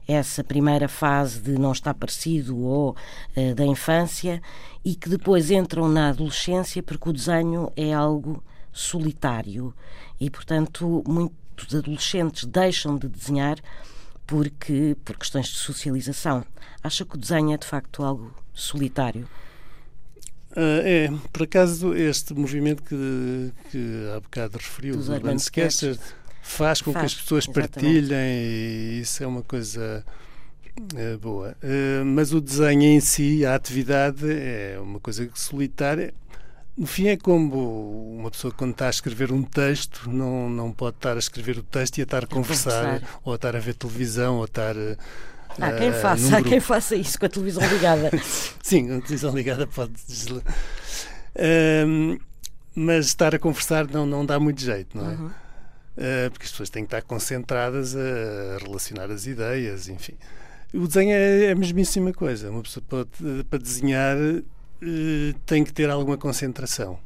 essa 0.08 0.44
primeira 0.44 0.88
fase 0.88 1.40
de 1.40 1.58
não 1.58 1.72
estar 1.72 1.94
parecido 1.94 2.58
ou 2.60 2.96
uh, 3.36 3.56
da 3.56 3.66
infância 3.66 4.42
e 4.84 4.96
que 4.96 5.10
depois 5.10 5.50
entram 5.52 5.88
na 5.88 6.10
adolescência 6.10 6.84
porque 6.84 7.10
o 7.10 7.14
desenho 7.14 7.72
é 7.76 7.94
algo 7.94 8.44
solitário 8.72 9.74
e, 10.20 10.30
portanto, 10.30 11.04
muitos 11.08 11.76
adolescentes 11.76 12.46
deixam 12.46 12.98
de 12.98 13.08
desenhar 13.08 13.58
porque 14.26 14.96
por 15.04 15.18
questões 15.18 15.48
de 15.48 15.58
socialização. 15.58 16.46
Acha 16.84 17.06
que 17.06 17.16
o 17.16 17.18
desenho 17.18 17.54
é 17.54 17.58
de 17.58 17.68
facto 17.68 18.04
algo 18.04 18.34
solitário? 18.54 19.28
Uh, 20.52 20.84
é, 20.84 21.10
por 21.32 21.44
acaso 21.44 21.94
este 21.94 22.34
movimento 22.34 22.84
que, 22.84 23.54
que 23.72 24.10
há 24.14 24.20
bocado 24.20 24.58
referiu, 24.58 24.98
Dos 24.98 25.08
Urban 25.08 25.38
Sketchers, 25.38 26.00
faz 26.42 26.82
com 26.82 26.92
faz, 26.92 27.14
que 27.14 27.20
as 27.20 27.24
pessoas 27.24 27.46
exatamente. 27.46 27.72
partilhem 27.72 28.42
e 28.42 29.00
isso 29.02 29.24
é 29.24 29.28
uma 29.28 29.44
coisa 29.44 30.04
é, 30.96 31.18
boa. 31.18 31.56
Uh, 31.64 32.06
mas 32.06 32.34
o 32.34 32.42
desenho 32.42 32.84
em 32.84 33.00
si, 33.00 33.46
a 33.46 33.56
atividade, 33.56 34.26
é 34.30 34.78
uma 34.82 35.00
coisa 35.00 35.30
solitária. 35.34 36.14
no 36.78 36.88
fim 36.88 37.08
é 37.08 37.18
como 37.18 38.18
uma 38.18 38.32
pessoa 38.32 38.54
quando 38.54 38.72
está 38.72 38.88
a 38.88 38.90
escrever 38.90 39.32
um 39.32 39.44
texto 39.44 40.10
não, 40.10 40.50
não 40.50 40.72
pode 40.72 40.98
estar 40.98 41.16
a 41.16 41.20
escrever 41.20 41.58
o 41.58 41.64
texto 41.64 41.98
e 41.98 42.02
a 42.02 42.04
estar 42.04 42.24
a 42.24 42.28
conversar, 42.28 42.86
conversar. 42.86 43.20
ou 43.24 43.34
a 43.34 43.36
estar 43.36 43.56
a 43.56 43.60
ver 43.60 43.76
televisão 43.76 44.38
ou 44.38 44.44
a 44.44 44.46
estar 44.46 44.76
Há 45.60 45.74
quem 45.74 45.92
faça, 45.92 46.38
há 46.38 46.44
quem 46.44 46.60
faça 46.60 46.96
isso 46.96 47.20
com 47.20 47.26
a 47.26 47.30
televisão 47.30 47.68
ligada. 47.68 48.10
Sim, 48.64 48.98
a 48.98 49.02
televisão 49.02 49.36
ligada 49.36 49.68
pode. 49.68 49.94
Um, 51.86 52.18
mas 52.74 53.08
estar 53.08 53.36
a 53.36 53.40
conversar 53.40 53.88
não, 53.88 54.06
não 54.06 54.26
dá 54.26 54.40
muito 54.40 54.62
jeito, 54.62 54.98
não 54.98 55.12
é? 55.12 55.14
Uhum. 55.14 55.30
Uh, 55.98 56.32
porque 56.32 56.46
as 56.46 56.52
pessoas 56.52 56.70
têm 56.70 56.84
que 56.84 56.88
estar 56.88 57.02
concentradas 57.02 57.96
a 57.96 58.58
relacionar 58.64 59.12
as 59.12 59.26
ideias, 59.26 59.90
enfim. 59.90 60.14
O 60.74 60.88
desenho 60.88 61.12
é, 61.12 61.46
é 61.46 61.52
a 61.52 61.56
mesmíssima 61.56 62.14
coisa. 62.14 62.50
Uma 62.50 62.62
pessoa 62.62 62.84
pode, 62.88 63.10
para 63.50 63.60
desenhar 63.60 64.18
uh, 64.18 65.40
tem 65.46 65.64
que 65.64 65.74
ter 65.74 65.90
alguma 65.90 66.18
concentração. 66.18 66.98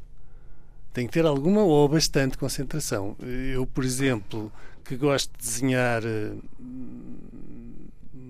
Tem 0.92 1.06
que 1.06 1.12
ter 1.12 1.26
alguma 1.26 1.62
ou 1.62 1.88
bastante 1.88 2.38
concentração. 2.38 3.16
Eu, 3.52 3.66
por 3.66 3.84
exemplo, 3.84 4.50
que 4.84 4.96
gosto 4.96 5.30
de 5.36 5.44
desenhar 5.44 6.02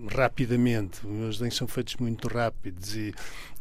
rapidamente. 0.07 1.07
Os 1.07 1.13
meus 1.13 1.37
desenhos 1.37 1.57
são 1.57 1.67
feitos 1.67 1.97
muito 1.97 2.29
rápidos 2.29 2.95
e, 2.95 3.15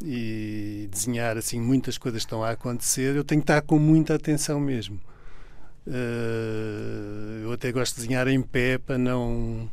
e, 0.03 0.87
desenhar 0.91 1.37
assim 1.37 1.59
muitas 1.59 1.97
coisas 1.97 2.21
estão 2.21 2.43
a 2.43 2.51
acontecer. 2.51 3.15
Eu 3.15 3.23
tenho 3.23 3.41
que 3.41 3.51
estar 3.51 3.61
com 3.61 3.79
muita 3.79 4.15
atenção 4.15 4.59
mesmo. 4.59 4.99
Uh, 5.87 7.43
eu 7.43 7.51
até 7.51 7.71
gosto 7.71 7.95
de 7.95 8.01
desenhar 8.01 8.27
em 8.27 8.41
pé 8.41 8.77
para 8.79 8.97
não 8.97 9.69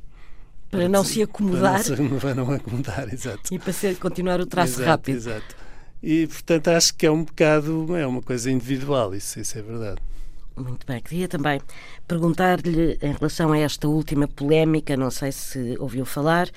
para 0.71 0.89
não 0.89 1.05
se 1.05 1.23
acomodar 1.23 1.83
para 1.85 1.97
não, 1.97 2.19
para 2.21 2.35
não 2.35 2.51
acomodar, 2.51 3.13
exato. 3.13 3.55
E 3.55 3.59
para 3.59 3.73
ser, 3.73 3.97
continuar 3.97 4.41
o 4.41 4.47
traço 4.47 4.75
exato, 4.75 4.89
rápido. 4.89 5.17
Exato. 5.17 5.57
E 6.03 6.27
portanto 6.27 6.69
acho 6.69 6.95
que 6.95 7.07
é 7.07 7.11
um 7.11 7.25
bocado, 7.25 7.97
é 7.97 8.07
uma 8.07 8.23
coisa 8.23 8.51
individual, 8.51 9.15
isso, 9.15 9.39
isso 9.41 9.59
é 9.59 9.63
verdade. 9.63 10.01
Muito 10.57 10.87
bem. 10.87 11.01
Queria 11.01 11.29
também 11.29 11.61
perguntar-lhe 12.07 12.99
em 13.01 13.13
relação 13.13 13.53
a 13.53 13.59
esta 13.59 13.89
última 13.89 14.29
polémica, 14.29 14.97
não 14.97 15.11
sei 15.11 15.33
se 15.33 15.77
ouviu 15.79 16.05
falar, 16.05 16.51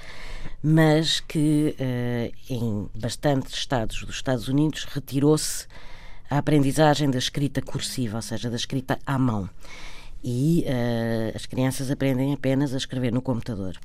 mas 0.61 1.21
que 1.21 1.75
uh, 1.79 2.53
em 2.53 2.89
bastantes 2.93 3.53
estados 3.53 4.03
dos 4.03 4.15
Estados 4.15 4.47
Unidos 4.47 4.85
retirou-se 4.85 5.67
a 6.35 6.39
aprendizagem 6.39 7.09
da 7.09 7.17
escrita 7.17 7.61
cursiva, 7.61 8.17
ou 8.17 8.21
seja, 8.21 8.49
da 8.49 8.55
escrita 8.55 8.99
à 9.05 9.17
mão. 9.17 9.49
E 10.23 10.65
uh, 10.67 11.35
as 11.35 11.45
crianças 11.45 11.89
aprendem 11.89 12.33
apenas 12.33 12.73
a 12.73 12.77
escrever 12.77 13.11
no 13.11 13.21
computador. 13.21 13.77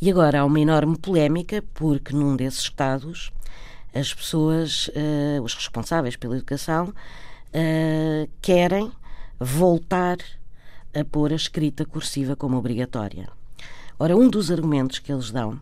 E 0.00 0.10
agora 0.10 0.40
há 0.40 0.44
uma 0.44 0.60
enorme 0.60 0.96
polémica, 0.96 1.62
porque 1.74 2.14
num 2.14 2.34
desses 2.36 2.60
estados 2.60 3.30
as 3.94 4.12
pessoas, 4.12 4.88
uh, 4.88 5.42
os 5.42 5.54
responsáveis 5.54 6.16
pela 6.16 6.36
educação, 6.36 6.92
querem 8.42 8.92
voltar 9.40 10.18
a 10.94 11.02
pôr 11.04 11.32
a 11.32 11.36
escrita 11.36 11.86
cursiva 11.86 12.36
como 12.36 12.58
obrigatória. 12.58 13.30
Ora, 13.98 14.14
um 14.14 14.28
dos 14.28 14.50
argumentos 14.50 14.98
que 14.98 15.10
eles 15.10 15.30
dão 15.30 15.58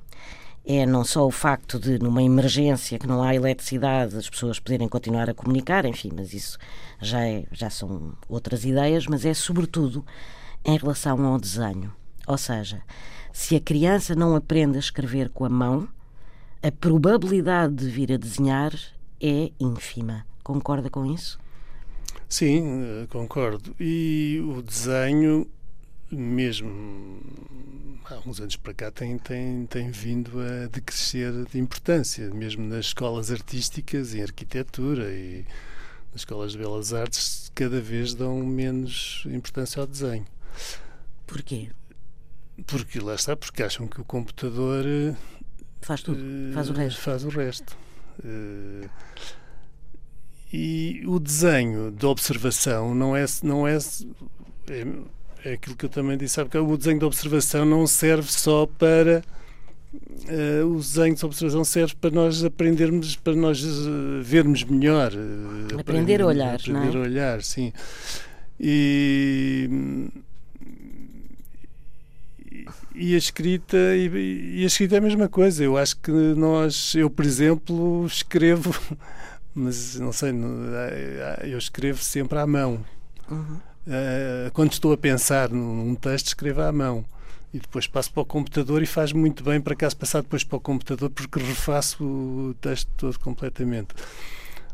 é 0.64 0.86
não 0.86 1.04
só 1.04 1.26
o 1.26 1.30
facto 1.30 1.78
de, 1.78 1.98
numa 1.98 2.22
emergência 2.22 2.98
que 2.98 3.06
não 3.06 3.22
há 3.22 3.34
eletricidade, 3.34 4.16
as 4.16 4.30
pessoas 4.30 4.58
poderem 4.58 4.88
continuar 4.88 5.28
a 5.28 5.34
comunicar, 5.34 5.84
enfim, 5.84 6.10
mas 6.14 6.32
isso 6.32 6.58
já, 7.00 7.26
é, 7.26 7.44
já 7.52 7.68
são 7.68 8.14
outras 8.28 8.64
ideias, 8.64 9.06
mas 9.06 9.24
é 9.24 9.34
sobretudo 9.34 10.04
em 10.64 10.76
relação 10.78 11.22
ao 11.26 11.38
desenho. 11.38 11.92
Ou 12.26 12.38
seja, 12.38 12.80
se 13.32 13.56
a 13.56 13.60
criança 13.60 14.14
não 14.14 14.34
aprende 14.34 14.76
a 14.76 14.80
escrever 14.80 15.28
com 15.28 15.44
a 15.44 15.50
mão, 15.50 15.86
a 16.62 16.72
probabilidade 16.72 17.74
de 17.74 17.88
vir 17.88 18.12
a 18.12 18.16
desenhar 18.16 18.72
é 19.20 19.50
ínfima. 19.60 20.24
Concorda 20.42 20.88
com 20.88 21.04
isso? 21.04 21.38
Sim, 22.28 22.82
eh, 22.82 23.06
concordo. 23.10 23.74
E 23.78 24.42
o 24.46 24.62
desenho, 24.62 25.46
mesmo 26.16 27.20
há 28.04 28.28
uns 28.28 28.40
anos 28.40 28.56
para 28.56 28.74
cá, 28.74 28.90
tem, 28.90 29.18
tem, 29.18 29.66
tem 29.66 29.90
vindo 29.90 30.40
a 30.40 30.66
decrescer 30.66 31.32
de 31.46 31.58
importância, 31.58 32.28
mesmo 32.30 32.66
nas 32.66 32.86
escolas 32.86 33.30
artísticas, 33.30 34.14
em 34.14 34.22
arquitetura 34.22 35.10
e 35.12 35.44
nas 36.12 36.20
escolas 36.20 36.52
de 36.52 36.58
belas 36.58 36.92
artes, 36.92 37.50
cada 37.54 37.80
vez 37.80 38.14
dão 38.14 38.38
menos 38.40 39.24
importância 39.26 39.80
ao 39.80 39.86
desenho. 39.86 40.26
Porquê? 41.26 41.70
Porque 42.66 43.00
lá 43.00 43.14
está, 43.14 43.36
porque 43.36 43.62
acham 43.62 43.88
que 43.88 44.00
o 44.00 44.04
computador 44.04 44.84
eh, 44.86 45.16
faz 45.80 46.02
tudo, 46.02 46.20
faz 46.52 46.70
o 46.70 46.72
resto. 46.72 47.00
Faz 47.00 47.24
o 47.24 47.28
resto. 47.28 47.76
Uh, 48.20 48.88
e 50.52 51.02
o 51.04 51.18
desenho 51.18 51.90
de 51.90 52.06
observação 52.06 52.94
não 52.94 53.16
é, 53.16 53.24
não 53.42 53.66
é, 53.66 53.76
é, 53.76 54.86
é 55.45 55.53
aquilo 55.55 55.76
que 55.76 55.84
eu 55.84 55.90
também 55.90 56.16
disse 56.16 56.40
há 56.40 56.45
bocado, 56.45 56.66
o 56.66 56.76
desenho 56.76 56.99
de 56.99 57.05
observação 57.05 57.64
não 57.64 57.86
serve 57.86 58.30
só 58.30 58.66
para 58.66 59.22
Uh, 60.28 60.66
o 60.66 60.78
desenho 60.78 61.14
de 61.14 61.24
observação 61.24 61.64
serve 61.64 61.95
para 62.01 62.11
nós 62.11 62.42
aprendermos, 62.42 63.14
para 63.14 63.34
nós 63.34 63.62
uh, 63.62 64.22
vermos 64.22 64.64
melhor. 64.64 65.12
Uh, 65.12 65.78
aprender 65.78 66.20
a 66.20 66.26
olhar, 66.26 66.55
aprender 66.57 66.92
não 66.92 67.01
é? 67.01 67.05
a 67.05 67.09
olhar, 67.09 67.42
sim. 67.42 67.72
E, 68.59 69.68
e 72.95 73.14
a 73.14 73.18
escrita 73.18 73.76
e, 73.76 74.57
e, 74.57 74.64
a 74.64 74.66
escrita 74.66 74.97
é 74.97 74.99
a 74.99 75.03
mesma 75.03 75.28
coisa. 75.28 75.62
Eu 75.62 75.76
acho 75.76 75.97
que 75.99 76.11
nós, 76.11 76.95
eu 76.95 77.09
por 77.09 77.24
exemplo, 77.24 78.05
escrevo 78.07 78.74
mas 79.55 80.01
não 80.01 80.12
sei, 80.12 80.32
eu 81.45 81.59
escrevo 81.59 82.03
sempre 82.03 82.38
à 82.38 82.47
mão. 82.47 82.84
Uhum. 83.30 83.73
Uh, 83.87 84.51
quando 84.53 84.72
estou 84.72 84.93
a 84.93 84.97
pensar 84.97 85.51
num 85.51 85.95
texto, 85.95 86.28
escrevo 86.28 86.62
à 86.62 86.72
mão. 86.72 87.05
E 87.53 87.59
depois 87.59 87.87
passo 87.87 88.12
para 88.12 88.22
o 88.22 88.26
computador 88.26 88.82
e 88.82 88.87
faz 88.87 89.12
muito 89.12 89.45
bem 89.45 89.61
para 89.61 89.76
caso 89.76 89.97
passar 89.97 90.22
depois 90.22 90.43
para 90.43 90.57
o 90.57 90.61
computador 90.61 91.09
porque 91.09 91.39
refaço 91.39 92.03
o 92.03 92.55
texto 92.61 92.91
todo 92.97 93.18
completamente. 93.20 93.95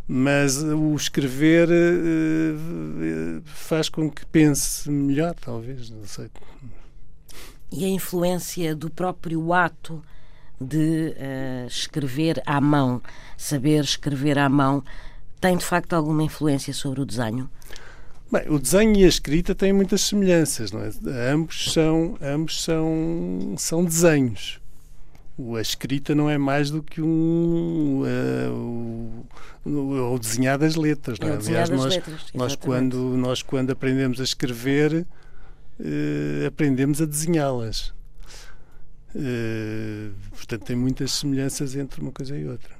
Mas 0.09 0.63
o 0.63 0.95
escrever 0.95 1.69
uh, 1.69 3.43
faz 3.45 3.89
com 3.89 4.11
que 4.11 4.25
pense 4.27 4.91
melhor, 4.91 5.35
talvez, 5.35 5.91
não 5.91 6.07
sei. 6.07 6.31
E 7.71 7.85
a 7.85 7.89
influência 7.89 8.75
do 8.75 8.91
próprio 8.91 9.53
ato 9.53 10.03
de 10.61 11.15
uh, 11.17 11.67
escrever 11.67 12.43
à 12.47 12.61
mão, 12.61 13.03
saber 13.37 13.85
escrever 13.85 14.39
à 14.39 14.49
mão, 14.49 14.83
tem 15.41 15.57
de 15.57 15.65
facto 15.65 15.93
alguma 15.93 16.23
influência 16.23 16.73
sobre 16.75 17.01
o 17.01 17.07
desenho? 17.07 17.49
Bem, 18.33 18.49
o 18.49 18.61
desenho 18.61 18.97
e 18.97 19.05
a 19.05 19.09
escrita 19.09 19.57
têm 19.57 19.73
muitas 19.73 20.03
semelhanças, 20.03 20.71
não 20.71 20.81
é? 20.83 20.91
Ambos 21.33 21.73
são, 21.73 22.17
ambos 22.23 22.63
são, 22.63 23.57
são 23.59 23.85
desenhos. 23.85 24.61
A 25.57 25.61
escrita 25.61 26.15
não 26.15 26.31
é 26.31 26.39
mais 26.39 26.71
do 26.71 26.81
que 26.81 27.03
um 27.03 28.05
uh, 28.05 29.27
o, 29.69 30.13
o 30.15 30.19
desenhar 30.19 30.59
das 30.59 30.77
letras, 30.77 31.19
não 31.19 31.29
é? 31.29 31.33
é 31.33 31.37
Aliás, 31.37 31.71
nós, 31.71 31.95
letras, 31.95 32.27
nós 32.33 32.55
quando 32.55 32.97
nós 33.17 33.43
quando 33.43 33.71
aprendemos 33.71 34.21
a 34.21 34.25
escrever 34.25 35.07
uh, 35.81 36.47
aprendemos 36.47 37.03
a 37.03 37.07
desenhá-las. 37.07 37.93
Uh, 39.13 40.13
portanto, 40.31 40.63
tem 40.67 40.77
muitas 40.77 41.11
semelhanças 41.13 41.75
entre 41.75 42.01
uma 42.01 42.13
coisa 42.13 42.37
e 42.37 42.47
outra. 42.47 42.77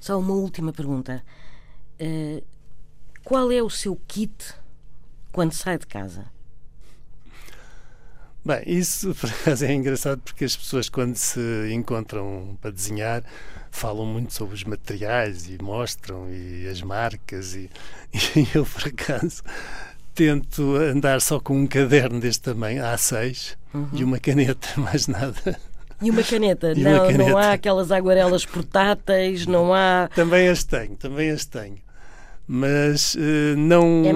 Só 0.00 0.18
uma 0.18 0.32
última 0.32 0.72
pergunta. 0.72 1.22
Qual 3.24 3.50
é 3.50 3.62
o 3.62 3.68
seu 3.68 4.00
kit 4.06 4.54
quando 5.36 5.52
sai 5.52 5.76
de 5.76 5.86
casa? 5.86 6.24
Bem, 8.42 8.62
isso 8.64 9.14
por 9.20 9.28
acaso 9.28 9.66
é 9.66 9.74
engraçado 9.74 10.18
porque 10.24 10.46
as 10.46 10.56
pessoas, 10.56 10.88
quando 10.88 11.14
se 11.14 11.38
encontram 11.70 12.56
para 12.58 12.70
desenhar, 12.70 13.22
falam 13.70 14.06
muito 14.06 14.32
sobre 14.32 14.54
os 14.54 14.64
materiais 14.64 15.46
e 15.46 15.62
mostram 15.62 16.26
e 16.30 16.66
as 16.66 16.80
marcas. 16.80 17.54
E, 17.54 17.68
e 18.34 18.48
eu, 18.54 18.64
por 18.64 18.88
acaso, 18.88 19.42
tento 20.14 20.74
andar 20.76 21.20
só 21.20 21.38
com 21.38 21.54
um 21.60 21.66
caderno 21.66 22.18
deste 22.18 22.44
tamanho, 22.44 22.82
A6, 22.82 23.58
uhum. 23.74 23.90
e 23.92 24.04
uma 24.04 24.18
caneta, 24.18 24.68
mais 24.80 25.06
nada. 25.06 25.60
E 26.00 26.10
uma 26.10 26.22
caneta? 26.22 26.72
E 26.72 26.80
não, 26.80 26.92
uma 26.92 27.06
caneta. 27.12 27.30
não 27.30 27.36
há 27.36 27.52
aquelas 27.52 27.92
aguarelas 27.92 28.46
portáteis, 28.46 29.46
não 29.46 29.74
há. 29.74 30.08
Também 30.14 30.48
as 30.48 30.64
tenho, 30.64 30.96
também 30.96 31.30
as 31.30 31.44
tenho. 31.44 31.84
Mas 32.48 33.14
uh, 33.14 33.56
não. 33.56 34.04
É. 34.04 34.12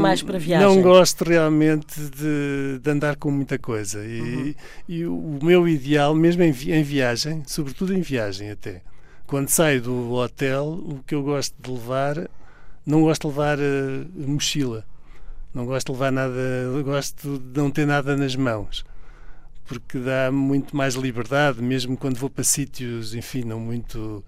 Não 0.66 0.82
gosto 0.82 1.24
realmente 1.24 2.00
de, 2.00 2.78
de 2.80 2.90
andar 2.90 3.16
com 3.16 3.30
muita 3.30 3.58
coisa. 3.58 4.04
E, 4.04 4.20
uhum. 4.20 4.54
e 4.88 5.06
o 5.06 5.38
meu 5.42 5.68
ideal, 5.68 6.14
mesmo 6.14 6.42
em, 6.42 6.50
em 6.50 6.82
viagem, 6.82 7.42
sobretudo 7.46 7.92
em 7.92 8.00
viagem 8.00 8.50
até, 8.50 8.82
quando 9.26 9.48
saio 9.48 9.82
do 9.82 10.12
hotel, 10.12 10.66
o 10.66 11.00
que 11.04 11.14
eu 11.14 11.22
gosto 11.22 11.54
de 11.60 11.70
levar, 11.70 12.28
não 12.86 13.02
gosto 13.02 13.22
de 13.22 13.28
levar 13.28 13.58
uh, 13.58 14.28
mochila. 14.28 14.84
Não 15.52 15.66
gosto 15.66 15.86
de 15.86 15.92
levar 15.92 16.12
nada, 16.12 16.40
gosto 16.84 17.38
de 17.38 17.60
não 17.60 17.70
ter 17.72 17.84
nada 17.84 18.16
nas 18.16 18.36
mãos 18.36 18.84
porque 19.70 20.00
dá 20.00 20.32
muito 20.32 20.76
mais 20.76 20.96
liberdade, 20.96 21.62
mesmo 21.62 21.96
quando 21.96 22.16
vou 22.16 22.28
para 22.28 22.42
sítios, 22.42 23.14
enfim, 23.14 23.44
não 23.44 23.60
muito 23.60 24.24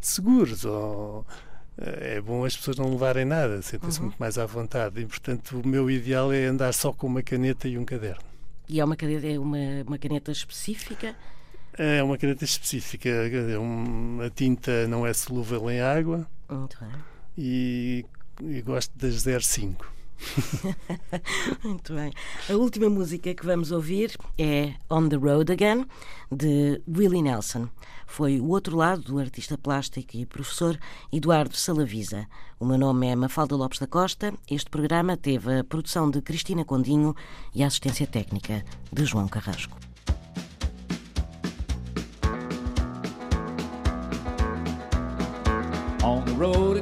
seguros. 0.00 0.64
Ou, 0.64 1.26
é 1.78 2.20
bom 2.20 2.44
as 2.44 2.56
pessoas 2.56 2.76
não 2.76 2.90
levarem 2.90 3.24
nada, 3.24 3.62
sentem-se 3.62 3.98
uhum. 3.98 4.06
muito 4.06 4.18
mais 4.18 4.38
à 4.38 4.46
vontade. 4.46 5.00
E, 5.00 5.06
portanto, 5.06 5.60
o 5.60 5.66
meu 5.66 5.90
ideal 5.90 6.32
é 6.32 6.44
andar 6.44 6.72
só 6.72 6.92
com 6.92 7.06
uma 7.06 7.22
caneta 7.22 7.68
e 7.68 7.78
um 7.78 7.84
caderno. 7.84 8.22
E 8.68 8.80
é 8.80 8.84
uma 8.84 8.96
caneta, 8.96 9.26
é 9.26 9.38
uma, 9.38 9.58
uma 9.86 9.98
caneta 9.98 10.30
específica? 10.30 11.14
É 11.74 12.02
uma 12.02 12.18
caneta 12.18 12.44
específica. 12.44 13.10
a 14.24 14.30
tinta 14.30 14.86
não 14.86 15.06
é 15.06 15.12
solúvel 15.12 15.70
em 15.70 15.80
água. 15.80 16.26
Muito 16.48 16.78
bem. 16.78 16.90
E, 17.36 18.04
e 18.42 18.60
gosto 18.60 18.92
das 18.96 19.24
05. 19.44 20.01
Muito 21.64 21.94
bem. 21.94 22.12
A 22.48 22.54
última 22.54 22.88
música 22.88 23.34
que 23.34 23.44
vamos 23.44 23.70
ouvir 23.70 24.16
é 24.38 24.74
On 24.90 25.08
the 25.08 25.16
Road 25.16 25.52
Again, 25.52 25.86
de 26.30 26.80
Willie 26.88 27.22
Nelson. 27.22 27.68
Foi 28.06 28.40
o 28.40 28.48
outro 28.48 28.76
lado 28.76 29.02
do 29.02 29.18
artista 29.18 29.56
plástico 29.56 30.16
e 30.16 30.26
professor 30.26 30.78
Eduardo 31.10 31.56
Salavisa. 31.56 32.26
O 32.60 32.66
meu 32.66 32.76
nome 32.76 33.06
é 33.06 33.16
Mafalda 33.16 33.56
Lopes 33.56 33.78
da 33.78 33.86
Costa. 33.86 34.34
Este 34.50 34.68
programa 34.70 35.16
teve 35.16 35.60
a 35.60 35.64
produção 35.64 36.10
de 36.10 36.20
Cristina 36.20 36.64
Condinho 36.64 37.14
e 37.54 37.62
a 37.62 37.66
assistência 37.66 38.06
técnica 38.06 38.64
de 38.92 39.04
João 39.04 39.28
Carrasco. 39.28 39.78
On 46.04 46.20
the 46.24 46.32
road. 46.32 46.81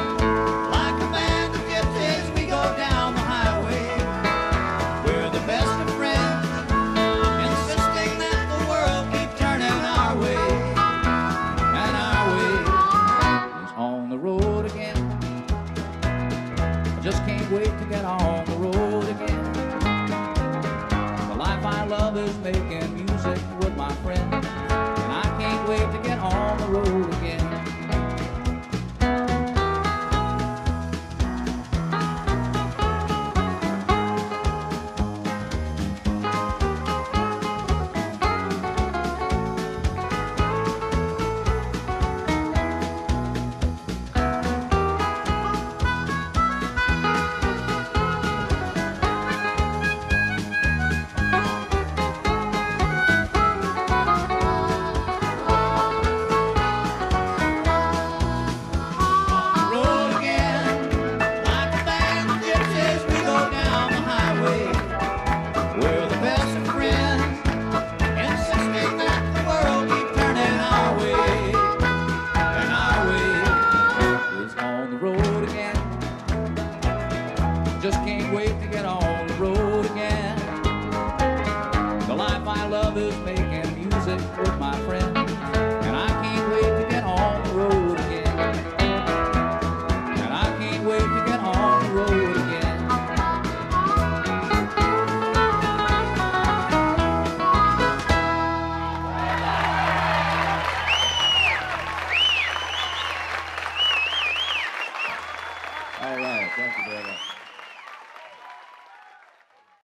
Making 22.13 23.05
music 23.05 23.39
with 23.61 23.75
my 23.77 23.89
friends. 24.03 24.50